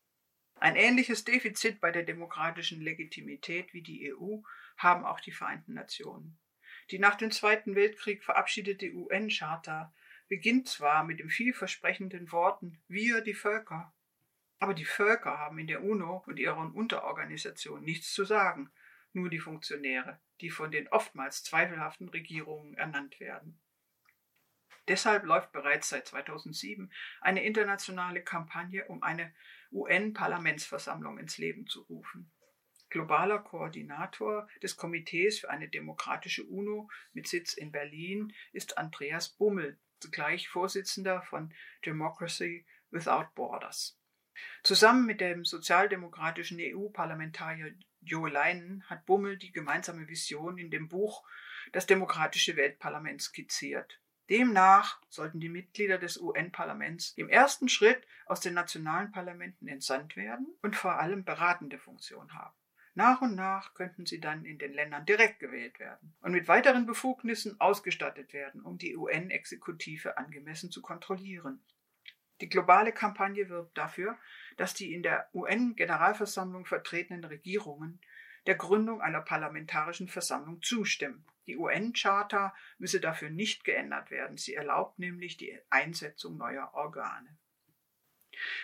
Ein 0.54 0.76
ähnliches 0.76 1.24
Defizit 1.24 1.80
bei 1.80 1.90
der 1.90 2.04
demokratischen 2.04 2.80
Legitimität 2.80 3.74
wie 3.74 3.82
die 3.82 4.14
EU 4.14 4.38
haben 4.76 5.04
auch 5.04 5.20
die 5.20 5.32
Vereinten 5.32 5.74
Nationen. 5.74 6.38
Die 6.90 6.98
nach 6.98 7.16
dem 7.16 7.30
Zweiten 7.30 7.74
Weltkrieg 7.74 8.24
verabschiedete 8.24 8.92
UN-Charta 8.92 9.92
beginnt 10.28 10.68
zwar 10.68 11.04
mit 11.04 11.20
den 11.20 11.30
vielversprechenden 11.30 12.32
Worten 12.32 12.80
Wir 12.88 13.20
die 13.20 13.34
Völker, 13.34 13.92
aber 14.62 14.74
die 14.74 14.84
Völker 14.84 15.38
haben 15.38 15.58
in 15.58 15.66
der 15.66 15.82
UNO 15.82 16.22
und 16.24 16.38
ihren 16.38 16.70
Unterorganisationen 16.70 17.84
nichts 17.84 18.14
zu 18.14 18.24
sagen, 18.24 18.70
nur 19.12 19.28
die 19.28 19.40
Funktionäre, 19.40 20.20
die 20.40 20.50
von 20.50 20.70
den 20.70 20.86
oftmals 20.86 21.42
zweifelhaften 21.42 22.08
Regierungen 22.08 22.74
ernannt 22.74 23.18
werden. 23.18 23.60
Deshalb 24.86 25.24
läuft 25.24 25.50
bereits 25.50 25.88
seit 25.88 26.06
2007 26.06 26.92
eine 27.20 27.42
internationale 27.42 28.22
Kampagne, 28.22 28.86
um 28.86 29.02
eine 29.02 29.34
UN-Parlamentsversammlung 29.72 31.18
ins 31.18 31.38
Leben 31.38 31.66
zu 31.66 31.82
rufen. 31.82 32.30
Globaler 32.88 33.40
Koordinator 33.40 34.48
des 34.62 34.76
Komitees 34.76 35.40
für 35.40 35.50
eine 35.50 35.70
demokratische 35.70 36.44
UNO 36.44 36.88
mit 37.12 37.26
Sitz 37.26 37.54
in 37.54 37.72
Berlin 37.72 38.32
ist 38.52 38.78
Andreas 38.78 39.30
Bummel, 39.30 39.76
zugleich 39.98 40.48
Vorsitzender 40.48 41.20
von 41.22 41.52
Democracy 41.84 42.64
Without 42.92 43.26
Borders. 43.34 43.98
Zusammen 44.62 45.06
mit 45.06 45.20
dem 45.20 45.44
sozialdemokratischen 45.44 46.58
EU-Parlamentarier 46.60 47.74
Jo 48.00 48.26
Leinen 48.26 48.82
hat 48.88 49.06
Bummel 49.06 49.36
die 49.36 49.52
gemeinsame 49.52 50.08
Vision 50.08 50.58
in 50.58 50.70
dem 50.70 50.88
Buch 50.88 51.24
Das 51.72 51.86
demokratische 51.86 52.56
Weltparlament 52.56 53.22
skizziert. 53.22 54.00
Demnach 54.30 55.00
sollten 55.08 55.40
die 55.40 55.48
Mitglieder 55.48 55.98
des 55.98 56.18
UN-Parlaments 56.18 57.12
im 57.16 57.28
ersten 57.28 57.68
Schritt 57.68 58.06
aus 58.26 58.40
den 58.40 58.54
nationalen 58.54 59.12
Parlamenten 59.12 59.68
entsandt 59.68 60.16
werden 60.16 60.46
und 60.62 60.76
vor 60.76 60.98
allem 60.98 61.24
beratende 61.24 61.78
Funktion 61.78 62.32
haben. 62.34 62.54
Nach 62.94 63.22
und 63.22 63.34
nach 63.34 63.74
könnten 63.74 64.04
sie 64.04 64.20
dann 64.20 64.44
in 64.44 64.58
den 64.58 64.74
Ländern 64.74 65.06
direkt 65.06 65.40
gewählt 65.40 65.78
werden 65.78 66.14
und 66.20 66.32
mit 66.32 66.46
weiteren 66.46 66.86
Befugnissen 66.86 67.58
ausgestattet 67.60 68.32
werden, 68.32 68.62
um 68.62 68.78
die 68.78 68.96
UN-Exekutive 68.96 70.18
angemessen 70.18 70.70
zu 70.70 70.82
kontrollieren. 70.82 71.62
Die 72.42 72.48
globale 72.48 72.90
Kampagne 72.90 73.48
wirbt 73.48 73.78
dafür, 73.78 74.18
dass 74.56 74.74
die 74.74 74.92
in 74.92 75.04
der 75.04 75.30
UN-Generalversammlung 75.32 76.66
vertretenen 76.66 77.22
Regierungen 77.22 78.00
der 78.46 78.56
Gründung 78.56 79.00
einer 79.00 79.20
parlamentarischen 79.20 80.08
Versammlung 80.08 80.60
zustimmen. 80.60 81.24
Die 81.46 81.56
UN-Charta 81.56 82.52
müsse 82.78 82.98
dafür 82.98 83.30
nicht 83.30 83.62
geändert 83.62 84.10
werden. 84.10 84.38
Sie 84.38 84.54
erlaubt 84.54 84.98
nämlich 84.98 85.36
die 85.36 85.56
Einsetzung 85.70 86.36
neuer 86.36 86.74
Organe. 86.74 87.38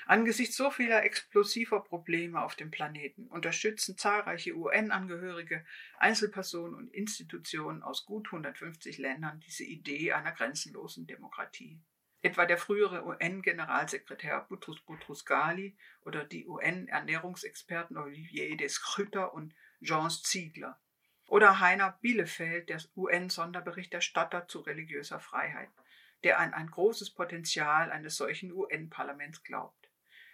Angesichts 0.07 0.57
so 0.57 0.73
vieler 0.73 1.05
explosiver 1.05 1.79
Probleme 1.79 2.43
auf 2.43 2.57
dem 2.57 2.73
Planeten 2.73 3.29
unterstützen 3.29 3.97
zahlreiche 3.97 4.57
UN-Angehörige, 4.57 5.65
Einzelpersonen 5.99 6.75
und 6.75 6.93
Institutionen 6.93 7.85
aus 7.85 8.07
gut 8.07 8.27
150 8.27 8.99
Ländern 8.99 9.39
diese 9.47 9.63
Idee 9.63 10.15
einer 10.15 10.33
grenzenlosen 10.33 11.07
Demokratie 11.07 11.81
etwa 12.23 12.47
der 12.47 12.59
frühere 12.59 13.05
UN-Generalsekretär 13.05 14.47
Butrus 14.49 14.81
Butrus 14.81 15.25
Ghali 15.25 15.77
oder 16.03 16.25
die 16.25 16.47
UN-Ernährungsexperten 16.47 17.97
Olivier 17.97 18.57
Descrutter 18.57 19.33
und 19.35 19.55
Jean 19.83 20.11
Ziegler. 20.11 20.81
Oder 21.29 21.61
Heiner 21.61 21.99
Bielefeld, 22.01 22.69
der 22.71 22.83
UN-Sonderberichterstatter 22.97 24.49
zu 24.49 24.61
religiöser 24.61 25.21
Freiheit, 25.21 25.69
der 26.25 26.39
an 26.39 26.55
ein 26.55 26.71
großes 26.71 27.11
Potenzial 27.11 27.93
eines 27.93 28.17
solchen 28.17 28.51
UN-Parlaments 28.51 29.43
glaubt. 29.43 29.91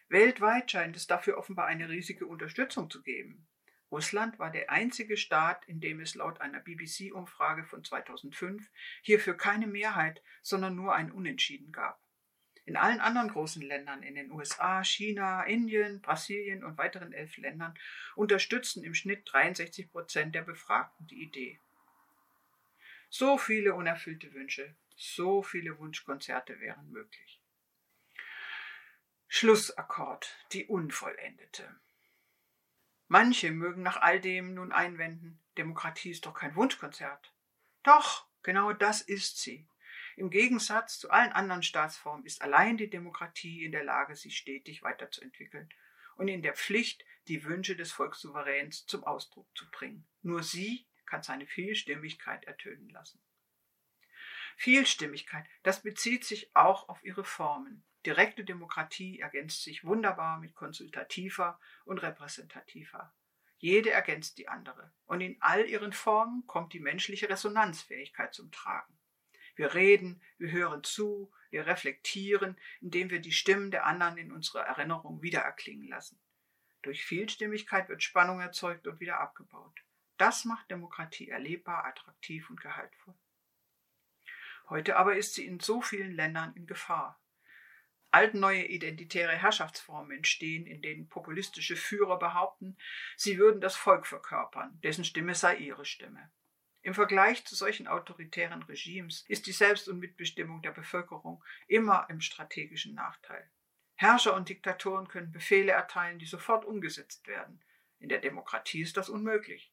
Weltweit 0.08 0.70
scheint 0.70 0.96
es 0.96 1.06
dafür 1.06 1.36
offenbar 1.36 1.66
eine 1.66 1.88
riesige 1.88 2.26
Unterstützung 2.26 2.90
zu 2.90 3.02
geben. 3.02 3.46
Russland 3.90 4.38
war 4.38 4.50
der 4.50 4.70
einzige 4.70 5.16
Staat, 5.16 5.64
in 5.66 5.80
dem 5.80 6.00
es 6.00 6.14
laut 6.14 6.40
einer 6.40 6.60
BBC-Umfrage 6.60 7.64
von 7.64 7.84
2005 7.84 8.68
hierfür 9.02 9.36
keine 9.36 9.66
Mehrheit, 9.66 10.22
sondern 10.42 10.74
nur 10.74 10.94
ein 10.94 11.12
Unentschieden 11.12 11.70
gab. 11.72 12.00
In 12.66 12.76
allen 12.76 13.00
anderen 13.00 13.28
großen 13.28 13.60
Ländern, 13.62 14.02
in 14.02 14.14
den 14.14 14.30
USA, 14.30 14.82
China, 14.82 15.42
Indien, 15.44 16.00
Brasilien 16.00 16.64
und 16.64 16.78
weiteren 16.78 17.12
elf 17.12 17.36
Ländern, 17.36 17.78
unterstützten 18.16 18.82
im 18.84 18.94
Schnitt 18.94 19.22
63 19.26 19.90
Prozent 19.90 20.34
der 20.34 20.42
Befragten 20.42 21.06
die 21.06 21.22
Idee. 21.22 21.60
So 23.10 23.36
viele 23.36 23.74
unerfüllte 23.74 24.32
Wünsche, 24.32 24.74
so 24.96 25.42
viele 25.42 25.78
Wunschkonzerte 25.78 26.58
wären 26.60 26.90
möglich. 26.90 27.38
Schlussakkord, 29.28 30.34
die 30.52 30.66
Unvollendete. 30.66 31.80
Manche 33.14 33.52
mögen 33.52 33.82
nach 33.82 34.02
all 34.02 34.20
dem 34.20 34.54
nun 34.54 34.72
einwenden, 34.72 35.40
Demokratie 35.56 36.10
ist 36.10 36.26
doch 36.26 36.34
kein 36.34 36.56
Wunschkonzert. 36.56 37.32
Doch, 37.84 38.26
genau 38.42 38.72
das 38.72 39.02
ist 39.02 39.38
sie. 39.38 39.68
Im 40.16 40.30
Gegensatz 40.30 40.98
zu 40.98 41.10
allen 41.10 41.30
anderen 41.30 41.62
Staatsformen 41.62 42.26
ist 42.26 42.42
allein 42.42 42.76
die 42.76 42.90
Demokratie 42.90 43.64
in 43.64 43.70
der 43.70 43.84
Lage, 43.84 44.16
sich 44.16 44.36
stetig 44.36 44.82
weiterzuentwickeln 44.82 45.68
und 46.16 46.26
in 46.26 46.42
der 46.42 46.54
Pflicht, 46.54 47.04
die 47.28 47.44
Wünsche 47.44 47.76
des 47.76 47.92
Volkssouveräns 47.92 48.84
zum 48.86 49.04
Ausdruck 49.04 49.46
zu 49.56 49.70
bringen. 49.70 50.04
Nur 50.22 50.42
sie 50.42 50.84
kann 51.06 51.22
seine 51.22 51.46
Vielstimmigkeit 51.46 52.44
ertönen 52.46 52.88
lassen. 52.88 53.20
Vielstimmigkeit, 54.56 55.46
das 55.62 55.84
bezieht 55.84 56.24
sich 56.24 56.50
auch 56.56 56.88
auf 56.88 57.00
ihre 57.04 57.22
Formen. 57.22 57.84
Direkte 58.06 58.44
Demokratie 58.44 59.20
ergänzt 59.20 59.62
sich 59.62 59.84
wunderbar 59.84 60.38
mit 60.38 60.54
konsultativer 60.54 61.58
und 61.84 62.02
repräsentativer. 62.02 63.14
Jede 63.58 63.90
ergänzt 63.90 64.36
die 64.36 64.48
andere. 64.48 64.92
Und 65.06 65.22
in 65.22 65.38
all 65.40 65.66
ihren 65.66 65.94
Formen 65.94 66.46
kommt 66.46 66.74
die 66.74 66.80
menschliche 66.80 67.30
Resonanzfähigkeit 67.30 68.34
zum 68.34 68.52
Tragen. 68.52 68.92
Wir 69.56 69.72
reden, 69.72 70.20
wir 70.36 70.50
hören 70.50 70.84
zu, 70.84 71.32
wir 71.50 71.66
reflektieren, 71.66 72.58
indem 72.82 73.08
wir 73.08 73.20
die 73.20 73.32
Stimmen 73.32 73.70
der 73.70 73.86
anderen 73.86 74.18
in 74.18 74.32
unserer 74.32 74.66
Erinnerung 74.66 75.22
wiedererklingen 75.22 75.88
lassen. 75.88 76.20
Durch 76.82 77.06
Vielstimmigkeit 77.06 77.88
wird 77.88 78.02
Spannung 78.02 78.40
erzeugt 78.40 78.86
und 78.86 79.00
wieder 79.00 79.20
abgebaut. 79.20 79.80
Das 80.18 80.44
macht 80.44 80.70
Demokratie 80.70 81.30
erlebbar, 81.30 81.86
attraktiv 81.86 82.50
und 82.50 82.60
gehaltvoll. 82.60 83.14
Heute 84.68 84.96
aber 84.96 85.16
ist 85.16 85.34
sie 85.34 85.46
in 85.46 85.60
so 85.60 85.80
vielen 85.80 86.12
Ländern 86.12 86.54
in 86.54 86.66
Gefahr 86.66 87.18
altneue 88.14 88.64
identitäre 88.66 89.32
Herrschaftsformen 89.32 90.18
entstehen, 90.18 90.66
in 90.66 90.80
denen 90.82 91.08
populistische 91.08 91.74
Führer 91.74 92.16
behaupten, 92.16 92.78
sie 93.16 93.38
würden 93.38 93.60
das 93.60 93.74
Volk 93.74 94.06
verkörpern, 94.06 94.78
dessen 94.84 95.04
Stimme 95.04 95.34
sei 95.34 95.56
ihre 95.56 95.84
Stimme. 95.84 96.30
Im 96.82 96.94
Vergleich 96.94 97.44
zu 97.44 97.56
solchen 97.56 97.88
autoritären 97.88 98.62
Regimes 98.62 99.24
ist 99.26 99.48
die 99.48 99.52
Selbst- 99.52 99.88
und 99.88 99.98
Mitbestimmung 99.98 100.62
der 100.62 100.70
Bevölkerung 100.70 101.42
immer 101.66 102.06
im 102.08 102.20
strategischen 102.20 102.94
Nachteil. 102.94 103.50
Herrscher 103.96 104.34
und 104.34 104.48
Diktatoren 104.48 105.08
können 105.08 105.32
Befehle 105.32 105.72
erteilen, 105.72 106.20
die 106.20 106.26
sofort 106.26 106.64
umgesetzt 106.64 107.26
werden. 107.26 107.64
In 107.98 108.08
der 108.08 108.20
Demokratie 108.20 108.82
ist 108.82 108.96
das 108.96 109.08
unmöglich. 109.08 109.72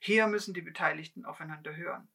Hier 0.00 0.28
müssen 0.28 0.54
die 0.54 0.62
Beteiligten 0.62 1.26
aufeinander 1.26 1.76
hören. 1.76 2.08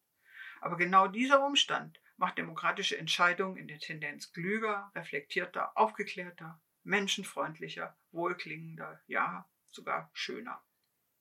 Aber 0.60 0.78
genau 0.78 1.08
dieser 1.08 1.45
Umstand 1.45 2.00
macht 2.21 2.38
demokratische 2.38 2.99
Entscheidungen 2.99 3.57
in 3.57 3.67
der 3.67 3.79
Tendenz 3.79 4.31
klüger, 4.31 4.91
reflektierter, 4.93 5.75
aufgeklärter, 5.75 6.62
menschenfreundlicher, 6.84 7.97
wohlklingender, 8.12 9.01
ja, 9.07 9.49
sogar 9.69 10.12
schöner. 10.13 10.62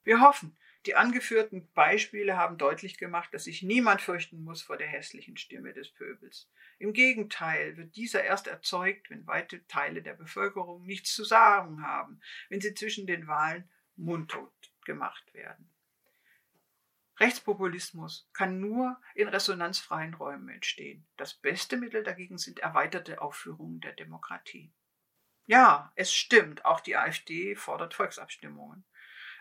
Wir 0.04 0.20
hoffen, 0.20 0.58
die 0.84 0.96
angeführten 0.96 1.72
Beispiele 1.72 2.36
haben 2.36 2.58
deutlich 2.58 2.98
gemacht, 2.98 3.32
dass 3.32 3.44
sich 3.44 3.62
niemand 3.62 4.02
fürchten 4.02 4.44
muss 4.44 4.60
vor 4.60 4.76
der 4.76 4.88
hässlichen 4.88 5.38
Stimme 5.38 5.72
des 5.72 5.90
Pöbels. 5.90 6.50
Im 6.78 6.92
Gegenteil 6.92 7.78
wird 7.78 7.96
dieser 7.96 8.22
erst 8.22 8.46
erzeugt, 8.46 9.08
wenn 9.08 9.26
weite 9.26 9.66
Teile 9.68 10.02
der 10.02 10.14
Bevölkerung 10.14 10.84
nichts 10.84 11.14
zu 11.14 11.24
sagen 11.24 11.82
haben, 11.82 12.20
wenn 12.50 12.60
sie 12.60 12.74
zwischen 12.74 13.06
den 13.06 13.26
Wahlen 13.26 13.70
mundtot 13.96 14.52
gemacht 14.84 15.32
werden. 15.32 15.70
Rechtspopulismus 17.20 18.28
kann 18.33 18.61
nur 18.61 18.98
in 19.14 19.28
resonanzfreien 19.28 20.14
Räumen 20.14 20.48
entstehen. 20.48 21.06
Das 21.18 21.35
beste 21.35 21.76
Mittel 21.76 22.02
dagegen 22.02 22.38
sind 22.38 22.61
erweiterte 22.61 23.20
Aufführungen 23.20 23.80
der 23.80 23.92
Demokratie. 23.92 24.72
Ja, 25.46 25.92
es 25.96 26.14
stimmt, 26.14 26.64
auch 26.64 26.80
die 26.80 26.96
AfD 26.96 27.54
fordert 27.56 27.92
Volksabstimmungen. 27.92 28.85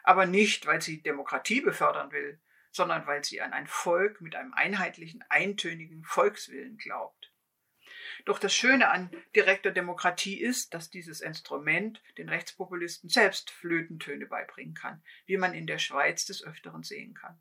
Aber 0.03 0.25
nicht, 0.25 0.65
weil 0.65 0.81
sie 0.81 1.01
Demokratie 1.01 1.61
befördern 1.61 2.11
will, 2.11 2.41
sondern 2.71 3.07
weil 3.07 3.23
sie 3.23 3.41
an 3.41 3.53
ein 3.53 3.67
Volk 3.67 4.19
mit 4.19 4.35
einem 4.35 4.53
einheitlichen, 4.53 5.23
eintönigen 5.29 6.03
Volkswillen 6.03 6.77
glaubt. 6.77 7.31
Doch 8.25 8.39
das 8.39 8.53
Schöne 8.53 8.89
an 8.89 9.09
direkter 9.35 9.71
Demokratie 9.71 10.39
ist, 10.39 10.73
dass 10.73 10.89
dieses 10.89 11.21
Instrument 11.21 12.01
den 12.17 12.27
Rechtspopulisten 12.27 13.09
selbst 13.09 13.49
Flötentöne 13.51 14.25
beibringen 14.25 14.73
kann, 14.73 15.01
wie 15.25 15.37
man 15.37 15.53
in 15.53 15.67
der 15.67 15.79
Schweiz 15.79 16.25
des 16.25 16.43
Öfteren 16.43 16.83
sehen 16.83 17.13
kann. 17.13 17.39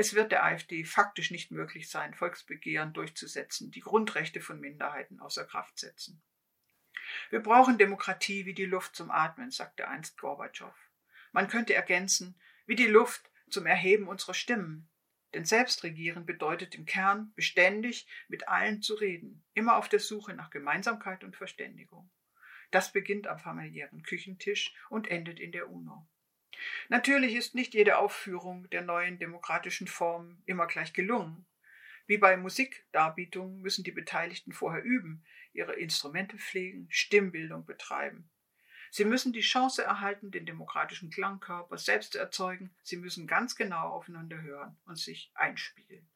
Es 0.00 0.14
wird 0.14 0.30
der 0.30 0.44
AfD 0.44 0.84
faktisch 0.84 1.32
nicht 1.32 1.50
möglich 1.50 1.90
sein, 1.90 2.14
Volksbegehren 2.14 2.92
durchzusetzen, 2.92 3.72
die 3.72 3.80
Grundrechte 3.80 4.40
von 4.40 4.60
Minderheiten 4.60 5.18
außer 5.18 5.44
Kraft 5.44 5.76
setzen. 5.76 6.22
Wir 7.30 7.40
brauchen 7.40 7.78
Demokratie 7.78 8.46
wie 8.46 8.54
die 8.54 8.64
Luft 8.64 8.94
zum 8.94 9.10
Atmen, 9.10 9.50
sagte 9.50 9.88
einst 9.88 10.16
Gorbatschow. 10.16 10.72
Man 11.32 11.48
könnte 11.48 11.74
ergänzen, 11.74 12.40
wie 12.64 12.76
die 12.76 12.86
Luft 12.86 13.28
zum 13.50 13.66
Erheben 13.66 14.06
unserer 14.06 14.34
Stimmen. 14.34 14.88
Denn 15.34 15.44
Selbstregieren 15.44 16.26
bedeutet 16.26 16.76
im 16.76 16.86
Kern, 16.86 17.32
beständig 17.34 18.06
mit 18.28 18.46
allen 18.46 18.82
zu 18.82 18.94
reden, 18.94 19.44
immer 19.54 19.76
auf 19.78 19.88
der 19.88 19.98
Suche 19.98 20.32
nach 20.32 20.50
Gemeinsamkeit 20.50 21.24
und 21.24 21.34
Verständigung. 21.34 22.08
Das 22.70 22.92
beginnt 22.92 23.26
am 23.26 23.40
familiären 23.40 24.04
Küchentisch 24.04 24.72
und 24.90 25.08
endet 25.08 25.40
in 25.40 25.50
der 25.50 25.68
UNO. 25.68 26.06
Natürlich 26.88 27.34
ist 27.34 27.54
nicht 27.54 27.74
jede 27.74 27.98
Aufführung 27.98 28.68
der 28.70 28.82
neuen 28.82 29.18
demokratischen 29.18 29.86
Form 29.86 30.42
immer 30.46 30.66
gleich 30.66 30.92
gelungen. 30.92 31.46
Wie 32.06 32.18
bei 32.18 32.36
Musikdarbietungen 32.36 33.60
müssen 33.60 33.84
die 33.84 33.92
Beteiligten 33.92 34.52
vorher 34.52 34.82
üben, 34.82 35.24
ihre 35.52 35.74
Instrumente 35.74 36.38
pflegen, 36.38 36.86
Stimmbildung 36.90 37.66
betreiben. 37.66 38.30
Sie 38.90 39.04
müssen 39.04 39.32
die 39.32 39.40
Chance 39.40 39.84
erhalten, 39.84 40.30
den 40.30 40.46
demokratischen 40.46 41.10
Klangkörper 41.10 41.76
selbst 41.76 42.12
zu 42.12 42.18
erzeugen. 42.18 42.74
Sie 42.82 42.96
müssen 42.96 43.26
ganz 43.26 43.54
genau 43.56 43.88
aufeinander 43.88 44.40
hören 44.40 44.78
und 44.86 44.96
sich 44.96 45.30
einspielen. 45.34 46.08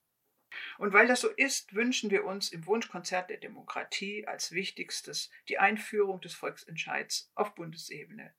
Und 0.79 0.93
weil 0.93 1.07
das 1.07 1.21
so 1.21 1.29
ist, 1.29 1.75
wünschen 1.75 2.11
wir 2.11 2.25
uns 2.25 2.51
im 2.51 2.67
Wunschkonzert 2.67 3.31
der 3.31 3.39
Demokratie 3.39 4.27
als 4.27 4.53
wichtigstes 4.53 5.31
die 5.49 5.59
Einführung 5.59 6.21
des 6.21 6.35
Volksentscheids 6.35 7.31
auf 7.35 7.55
Bundesebene. 7.55 8.35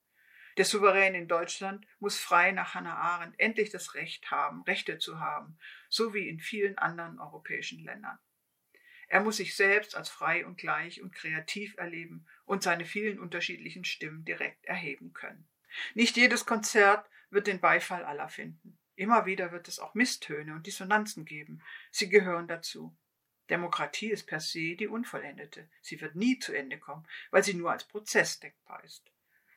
Der 0.58 0.66
Souverän 0.66 1.16
in 1.16 1.28
Deutschland 1.28 1.88
muss 2.00 2.20
frei 2.20 2.52
nach 2.52 2.76
Hannah 2.76 2.96
Arendt 2.96 3.39
endlich 3.39 3.72
das 3.72 3.96
Recht 3.96 4.30
haben, 4.30 4.63
Rechte 4.63 5.00
zu 5.00 5.20
haben, 5.20 5.58
so 5.89 6.13
wie 6.13 6.30
in 6.30 6.39
vielen 6.39 6.78
anderen 6.78 7.20
europäischen 7.20 7.84
Ländern. 7.84 8.20
Er 9.08 9.22
muss 9.22 9.38
sich 9.38 9.56
selbst 9.56 9.96
als 9.96 10.10
frei 10.10 10.46
und 10.46 10.58
gleich 10.58 11.02
und 11.02 11.13
kreativ 11.13 11.76
erleben 11.78 12.26
und 12.46 12.63
seine 12.63 12.86
vielen 12.86 13.20
unterschiedlichen 13.20 13.86
Stimmen 13.86 14.26
direkt 14.26 14.66
erheben 14.66 15.13
können. 15.13 15.48
Nicht 15.94 16.18
jedes 16.18 16.46
Konzert 16.46 17.08
wird 17.30 17.48
den 17.48 17.60
Beifall 17.60 18.06
aller 18.06 18.30
finden. 18.30 18.78
Immer 18.96 19.26
wieder 19.26 19.52
wird 19.52 19.68
es 19.68 19.80
auch 19.80 19.96
Misstöne 19.96 20.54
und 20.54 20.68
Dissonanzen 20.68 21.26
geben. 21.26 21.62
Sie 21.92 22.10
gehören 22.10 22.48
dazu. 22.48 22.96
Demokratie 23.50 24.10
ist 24.10 24.26
per 24.26 24.39
se 24.39 24.76
die 24.76 24.88
Unvollendete. 24.88 25.70
Sie 25.82 26.00
wird 26.00 26.16
nie 26.16 26.39
zu 26.39 26.54
Ende 26.54 26.80
kommen, 26.80 27.08
weil 27.32 27.44
sie 27.44 27.54
nur 27.54 27.72
als 27.72 27.84
Prozess 27.84 28.39
denkbar 28.39 28.84
ist. 28.84 29.12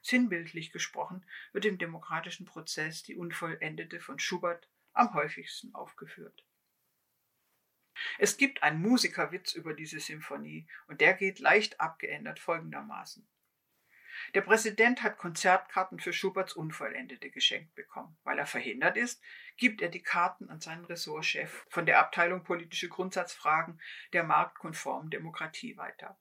Sinnbildlich 0.07 0.71
gesprochen 0.71 1.27
wird 1.53 1.64
im 1.64 1.79
demokratischen 1.79 2.47
Prozess 2.47 3.03
die 3.03 3.16
Unvollendete 3.16 4.01
von 4.01 4.19
Schubert 4.19 4.69
am 4.92 5.14
häufigsten 5.14 5.75
aufgeführt. 5.75 6.45
Es 8.19 8.37
gibt 8.37 8.62
einen 8.62 8.81
Musikerwitz 8.81 9.55
über 9.55 9.75
diese 9.75 9.99
Symphonie 9.99 10.69
und 10.87 11.01
der 11.01 11.14
geht 11.14 11.40
leicht 11.40 11.81
abgeändert 11.81 12.38
folgendermaßen. 12.38 13.27
Der 14.35 14.42
Präsident 14.42 15.03
hat 15.03 15.19
Konzertkarten 15.19 15.99
für 15.99 16.12
Schuberts 16.12 16.55
Unvollendete 16.55 17.31
geschenkt 17.31 17.75
bekommen. 17.75 18.16
Weil 18.25 18.38
er 18.38 18.47
verhindert 18.47 18.97
ist, 18.97 19.23
gibt 19.57 19.83
er 19.83 19.88
die 19.88 20.03
Karten 20.03 20.49
an 20.49 20.61
seinen 20.61 20.85
Ressortchef 20.85 21.66
von 21.69 21.87
der 21.87 21.99
Abteilung 21.99 22.45
politische 22.45 22.88
Grundsatzfragen 22.88 23.81
der 24.12 24.25
marktkonformen 24.25 25.11
Demokratie 25.11 25.77
weiter. 25.77 26.19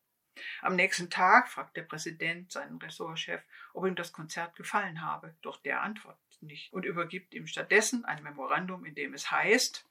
Am 0.62 0.76
nächsten 0.76 1.10
Tag 1.10 1.50
fragt 1.50 1.78
der 1.78 1.84
Präsident 1.84 2.52
seinen 2.52 2.78
Ressortchef, 2.78 3.42
ob 3.74 3.86
ihm 3.86 3.96
das 3.96 4.12
Konzert 4.12 4.56
gefallen 4.56 5.02
habe, 5.02 5.36
doch 5.42 5.62
der 5.62 5.82
antwortet 5.82 6.42
nicht 6.42 6.74
und 6.74 6.86
übergibt 6.86 7.34
ihm 7.34 7.48
stattdessen 7.48 8.06
ein 8.06 8.24
Memorandum, 8.24 8.86
in 8.86 8.96
dem 8.96 9.14
es 9.14 9.32
heißt, 9.32 9.86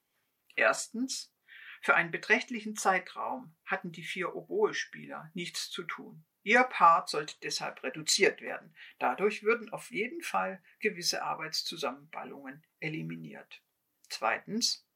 erstens, 0.57 1.33
für 1.80 1.94
einen 1.94 2.11
beträchtlichen 2.11 2.76
Zeitraum 2.76 3.54
hatten 3.66 3.92
die 3.92 4.04
vier 4.04 4.35
Oboe-Spieler 4.35 5.30
nichts 5.35 5.70
zu 5.70 5.83
tun. 5.83 6.24
Ihr 6.42 6.62
Part 6.62 7.09
sollte 7.09 7.37
deshalb 7.42 7.83
reduziert 7.83 8.40
werden. 8.40 8.74
Dadurch 8.98 9.42
würden 9.42 9.70
auf 9.70 9.90
jeden 9.90 10.22
Fall 10.22 10.62
gewisse 10.78 11.22
Arbeitszusammenballungen 11.22 12.62
eliminiert. 12.80 13.62
Zweitens, 14.09 14.87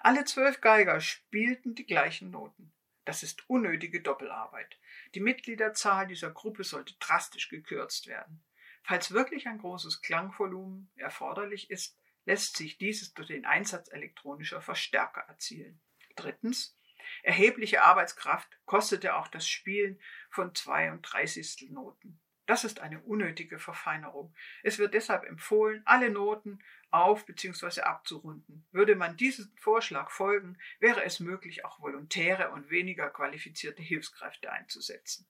alle 0.00 0.24
zwölf 0.24 0.60
Geiger 0.60 1.00
spielten 1.00 1.74
die 1.74 1.86
gleichen 1.86 2.30
Noten. 2.30 2.72
Das 3.08 3.22
ist 3.22 3.48
unnötige 3.48 4.02
Doppelarbeit. 4.02 4.78
Die 5.14 5.20
Mitgliederzahl 5.20 6.06
dieser 6.06 6.30
Gruppe 6.30 6.62
sollte 6.62 6.92
drastisch 6.98 7.48
gekürzt 7.48 8.06
werden. 8.06 8.44
Falls 8.82 9.12
wirklich 9.12 9.48
ein 9.48 9.56
großes 9.56 10.02
Klangvolumen 10.02 10.90
erforderlich 10.94 11.70
ist, 11.70 11.96
lässt 12.26 12.58
sich 12.58 12.76
dieses 12.76 13.14
durch 13.14 13.28
den 13.28 13.46
Einsatz 13.46 13.90
elektronischer 13.90 14.60
Verstärker 14.60 15.22
erzielen. 15.22 15.80
Drittens, 16.16 16.76
erhebliche 17.22 17.82
Arbeitskraft 17.82 18.58
kostete 18.66 19.16
auch 19.16 19.28
das 19.28 19.48
Spielen 19.48 19.98
von 20.28 20.54
32. 20.54 21.68
Noten. 21.70 22.20
Das 22.48 22.64
ist 22.64 22.80
eine 22.80 23.02
unnötige 23.02 23.58
Verfeinerung. 23.58 24.34
Es 24.62 24.78
wird 24.78 24.94
deshalb 24.94 25.24
empfohlen, 25.24 25.82
alle 25.84 26.08
Noten 26.08 26.64
auf 26.90 27.26
bzw. 27.26 27.82
abzurunden. 27.82 28.66
Würde 28.72 28.96
man 28.96 29.18
diesem 29.18 29.54
Vorschlag 29.58 30.10
folgen, 30.10 30.56
wäre 30.80 31.04
es 31.04 31.20
möglich, 31.20 31.66
auch 31.66 31.78
volontäre 31.78 32.50
und 32.52 32.70
weniger 32.70 33.10
qualifizierte 33.10 33.82
Hilfskräfte 33.82 34.50
einzusetzen. 34.50 35.28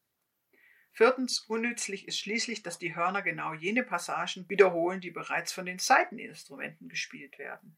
Viertens, 0.92 1.40
unnützlich 1.40 2.06
ist 2.06 2.20
schließlich, 2.20 2.62
dass 2.62 2.78
die 2.78 2.94
Hörner 2.94 3.22
genau 3.22 3.52
jene 3.52 3.82
Passagen 3.82 4.48
wiederholen, 4.48 5.00
die 5.00 5.10
bereits 5.10 5.52
von 5.52 5.66
den 5.66 5.80
Saiteninstrumenten 5.80 6.88
gespielt 6.88 7.36
werden. 7.40 7.76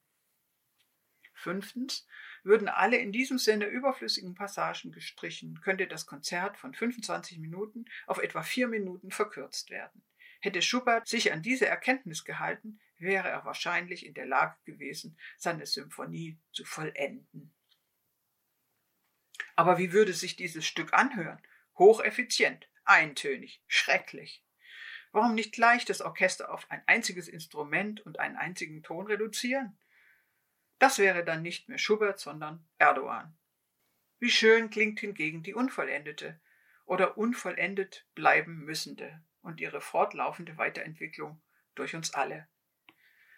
Fünftens, 1.33 2.07
würden 2.42 2.68
alle 2.68 2.96
in 2.96 3.12
diesem 3.12 3.38
Sinne 3.38 3.66
überflüssigen 3.66 4.35
Passagen 4.35 4.92
gestrichen, 4.92 5.61
könnte 5.61 5.87
das 5.87 6.07
Konzert 6.07 6.57
von 6.57 6.74
25 6.74 7.38
Minuten 7.38 7.85
auf 8.07 8.18
etwa 8.18 8.42
vier 8.42 8.68
Minuten 8.68 9.11
verkürzt 9.11 9.70
werden. 9.70 10.03
Hätte 10.40 10.62
Schubert 10.62 11.07
sich 11.07 11.33
an 11.33 11.42
diese 11.42 11.66
Erkenntnis 11.66 12.24
gehalten, 12.24 12.81
wäre 12.98 13.29
er 13.29 13.44
wahrscheinlich 13.44 14.07
in 14.07 14.14
der 14.14 14.26
Lage 14.26 14.57
gewesen, 14.64 15.18
seine 15.37 15.66
Symphonie 15.66 16.38
zu 16.53 16.64
vollenden. 16.64 17.53
Aber 19.57 19.79
wie 19.79 19.92
würde 19.92 20.12
sich 20.12 20.37
dieses 20.37 20.66
Stück 20.66 20.94
anhören? 20.94 21.42
Hocheffizient, 21.79 22.68
eintönig, 22.85 23.62
schrecklich. 23.66 24.42
Warum 25.12 25.35
nicht 25.35 25.53
gleich 25.53 25.85
das 25.85 26.00
Orchester 26.00 26.53
auf 26.53 26.70
ein 26.70 26.83
einziges 26.87 27.29
Instrument 27.29 28.00
und 28.00 28.18
einen 28.18 28.37
einzigen 28.37 28.83
Ton 28.83 29.07
reduzieren? 29.07 29.79
Das 30.81 30.99
wäre 30.99 31.25
dann 31.25 31.43
nicht 31.43 31.69
mehr 31.69 31.79
Schubert, 31.79 32.19
sondern 32.19 32.66
Erdogan. 32.79 33.37
Wie 34.19 34.31
schön 34.31 34.71
klingt 34.71 34.99
hingegen 34.99 35.43
die 35.43 35.55
Unvollendete 35.55 36.40
oder 36.87 37.19
unvollendet 37.19 38.07
bleiben 38.14 38.64
müssende 38.64 39.23
und 39.43 39.61
ihre 39.61 39.83
fortlaufende 39.83 40.57
Weiterentwicklung 40.57 41.43
durch 41.75 41.95
uns 41.95 42.14
alle. 42.14 42.49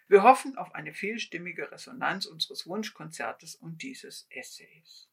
Wir 0.07 0.23
hoffen 0.23 0.57
auf 0.57 0.73
eine 0.73 0.93
vielstimmige 0.93 1.69
Resonanz 1.69 2.25
unseres 2.25 2.65
Wunschkonzertes 2.65 3.55
und 3.55 3.83
dieses 3.83 4.25
Essays. 4.29 5.09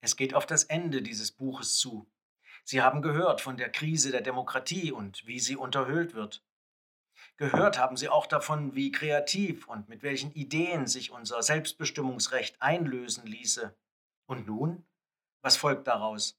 Es 0.00 0.16
geht 0.16 0.34
auf 0.34 0.46
das 0.46 0.62
Ende 0.64 1.02
dieses 1.02 1.32
Buches 1.32 1.76
zu. 1.76 2.08
Sie 2.62 2.82
haben 2.82 3.02
gehört 3.02 3.40
von 3.40 3.56
der 3.56 3.70
Krise 3.70 4.12
der 4.12 4.20
Demokratie 4.20 4.92
und 4.92 5.26
wie 5.26 5.40
sie 5.40 5.56
unterhöhlt 5.56 6.14
wird. 6.14 6.44
Gehört 7.40 7.78
haben 7.78 7.96
Sie 7.96 8.10
auch 8.10 8.26
davon, 8.26 8.74
wie 8.74 8.92
kreativ 8.92 9.66
und 9.66 9.88
mit 9.88 10.02
welchen 10.02 10.30
Ideen 10.32 10.86
sich 10.86 11.10
unser 11.10 11.42
Selbstbestimmungsrecht 11.42 12.60
einlösen 12.60 13.26
ließe. 13.26 13.74
Und 14.26 14.46
nun? 14.46 14.86
Was 15.40 15.56
folgt 15.56 15.86
daraus? 15.86 16.38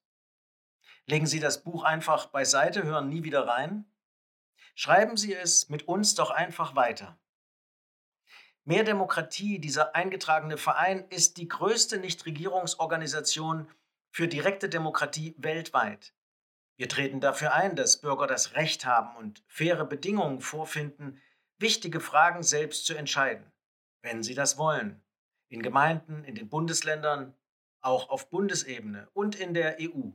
Legen 1.08 1.26
Sie 1.26 1.40
das 1.40 1.64
Buch 1.64 1.84
einfach 1.84 2.28
beiseite, 2.28 2.84
hören 2.84 3.10
nie 3.10 3.24
wieder 3.24 3.48
rein? 3.48 3.92
Schreiben 4.76 5.18
Sie 5.18 5.34
es 5.34 5.70
mit 5.70 5.88
uns 5.88 6.14
doch 6.14 6.30
einfach 6.30 6.76
weiter. 6.76 7.20
Mehr 8.64 8.84
Demokratie, 8.84 9.58
dieser 9.58 9.96
eingetragene 9.96 10.58
Verein, 10.58 11.08
ist 11.10 11.38
die 11.38 11.48
größte 11.48 11.98
Nichtregierungsorganisation 11.98 13.68
für 14.12 14.28
direkte 14.28 14.70
Demokratie 14.70 15.34
weltweit. 15.40 16.14
Wir 16.82 16.90
treten 16.90 17.20
dafür 17.20 17.54
ein, 17.54 17.76
dass 17.76 18.02
Bürger 18.02 18.26
das 18.26 18.56
Recht 18.56 18.88
haben 18.88 19.16
und 19.16 19.44
faire 19.46 19.86
Bedingungen 19.86 20.42
vorfinden, 20.42 21.22
wichtige 21.60 22.00
Fragen 22.00 22.42
selbst 22.42 22.88
zu 22.88 22.96
entscheiden, 22.96 23.52
wenn 24.02 24.24
sie 24.24 24.34
das 24.34 24.58
wollen. 24.58 25.00
In 25.48 25.62
Gemeinden, 25.62 26.24
in 26.24 26.34
den 26.34 26.50
Bundesländern, 26.50 27.36
auch 27.82 28.10
auf 28.10 28.32
Bundesebene 28.32 29.08
und 29.14 29.36
in 29.36 29.54
der 29.54 29.78
EU. 29.80 30.10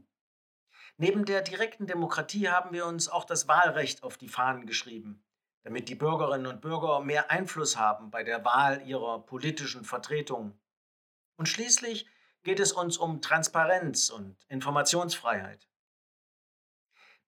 Neben 0.96 1.24
der 1.24 1.42
direkten 1.42 1.86
Demokratie 1.86 2.48
haben 2.48 2.72
wir 2.72 2.86
uns 2.86 3.08
auch 3.08 3.26
das 3.26 3.46
Wahlrecht 3.46 4.02
auf 4.02 4.18
die 4.18 4.26
Fahnen 4.26 4.66
geschrieben, 4.66 5.24
damit 5.62 5.88
die 5.88 5.94
Bürgerinnen 5.94 6.48
und 6.48 6.62
Bürger 6.62 6.98
mehr 6.98 7.30
Einfluss 7.30 7.76
haben 7.76 8.10
bei 8.10 8.24
der 8.24 8.44
Wahl 8.44 8.82
ihrer 8.84 9.24
politischen 9.24 9.84
Vertretung. 9.84 10.58
Und 11.36 11.46
schließlich 11.46 12.08
geht 12.42 12.58
es 12.58 12.72
uns 12.72 12.98
um 12.98 13.22
Transparenz 13.22 14.10
und 14.10 14.44
Informationsfreiheit. 14.48 15.68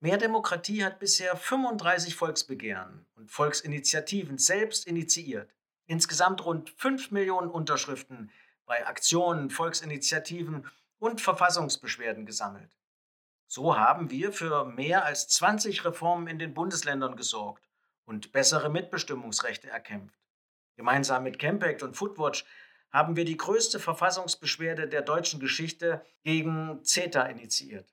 Mehr 0.00 0.16
Demokratie 0.16 0.84
hat 0.84 1.00
bisher 1.00 1.36
35 1.36 2.14
Volksbegehren 2.14 3.04
und 3.16 3.32
Volksinitiativen 3.32 4.38
selbst 4.38 4.86
initiiert. 4.86 5.52
Insgesamt 5.86 6.44
rund 6.44 6.70
5 6.70 7.10
Millionen 7.10 7.50
Unterschriften 7.50 8.30
bei 8.64 8.86
Aktionen, 8.86 9.50
Volksinitiativen 9.50 10.70
und 11.00 11.20
Verfassungsbeschwerden 11.20 12.26
gesammelt. 12.26 12.76
So 13.48 13.76
haben 13.76 14.10
wir 14.10 14.32
für 14.32 14.66
mehr 14.66 15.04
als 15.04 15.26
20 15.28 15.84
Reformen 15.84 16.28
in 16.28 16.38
den 16.38 16.54
Bundesländern 16.54 17.16
gesorgt 17.16 17.68
und 18.04 18.30
bessere 18.30 18.68
Mitbestimmungsrechte 18.68 19.68
erkämpft. 19.68 20.20
Gemeinsam 20.76 21.24
mit 21.24 21.40
Campact 21.40 21.82
und 21.82 21.96
Foodwatch 21.96 22.44
haben 22.92 23.16
wir 23.16 23.24
die 23.24 23.36
größte 23.36 23.80
Verfassungsbeschwerde 23.80 24.86
der 24.86 25.02
deutschen 25.02 25.40
Geschichte 25.40 26.04
gegen 26.22 26.84
CETA 26.84 27.26
initiiert. 27.26 27.92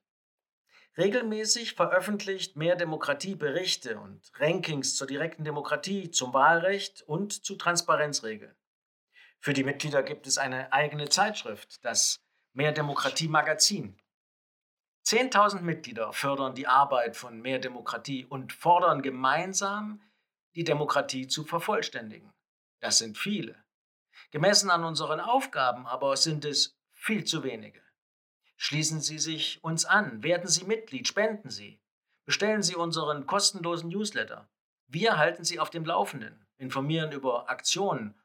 Regelmäßig 0.98 1.74
veröffentlicht 1.74 2.56
Mehr 2.56 2.78
Demokratie 2.78 3.36
Berichte 3.36 4.00
und 4.00 4.32
Rankings 4.36 4.96
zur 4.96 5.08
direkten 5.08 5.44
Demokratie, 5.44 6.10
zum 6.10 6.34
Wahlrecht 6.34 7.02
und 7.02 7.46
zu 7.46 7.56
Transparenzregeln. 7.56 8.56
Für 9.42 9.52
die 9.52 9.66
Mitglieder 9.66 10.04
gibt 10.04 10.26
es 10.26 10.38
eine 10.38 10.72
eigene 10.72 11.10
Zeitschrift, 11.10 11.84
das 11.84 12.22
Mehr 12.54 12.72
Demokratie 12.72 13.28
Magazin. 13.28 14.00
10.000 15.06 15.62
Mitglieder 15.62 16.14
fördern 16.14 16.56
die 16.56 16.68
Arbeit 16.68 17.18
von 17.18 17.42
Mehr 17.42 17.60
Demokratie 17.60 18.26
und 18.26 18.54
fordern 18.54 19.02
gemeinsam, 19.02 20.02
die 20.56 20.64
Demokratie 20.64 21.28
zu 21.28 21.44
vervollständigen. 21.44 22.32
Das 22.80 23.00
sind 23.00 23.18
viele. 23.18 23.62
Gemessen 24.32 24.72
an 24.72 24.86
unseren 24.86 25.20
Aufgaben 25.20 25.86
aber 25.86 26.16
sind 26.16 26.46
es 26.46 26.78
viel 26.94 27.26
zu 27.26 27.44
wenige. 27.44 27.85
Schließen 28.58 29.02
Sie 29.02 29.20
sich 29.20 29.64
uns 29.64 29.86
an, 29.86 30.24
werden 30.24 30.48
Sie 30.48 30.66
Mitglied, 30.66 31.08
spenden 31.08 31.50
Sie. 31.50 31.80
Bestellen 32.26 32.64
Sie 32.64 32.76
unseren 32.76 33.28
kostenlosen 33.28 33.90
Newsletter. 33.90 34.50
Wir 34.88 35.18
halten 35.18 35.44
Sie 35.44 35.60
auf 35.60 35.70
dem 35.70 35.84
Laufenden, 35.86 36.48
informieren 36.58 37.12
über 37.12 37.50
Aktionen 37.50 38.16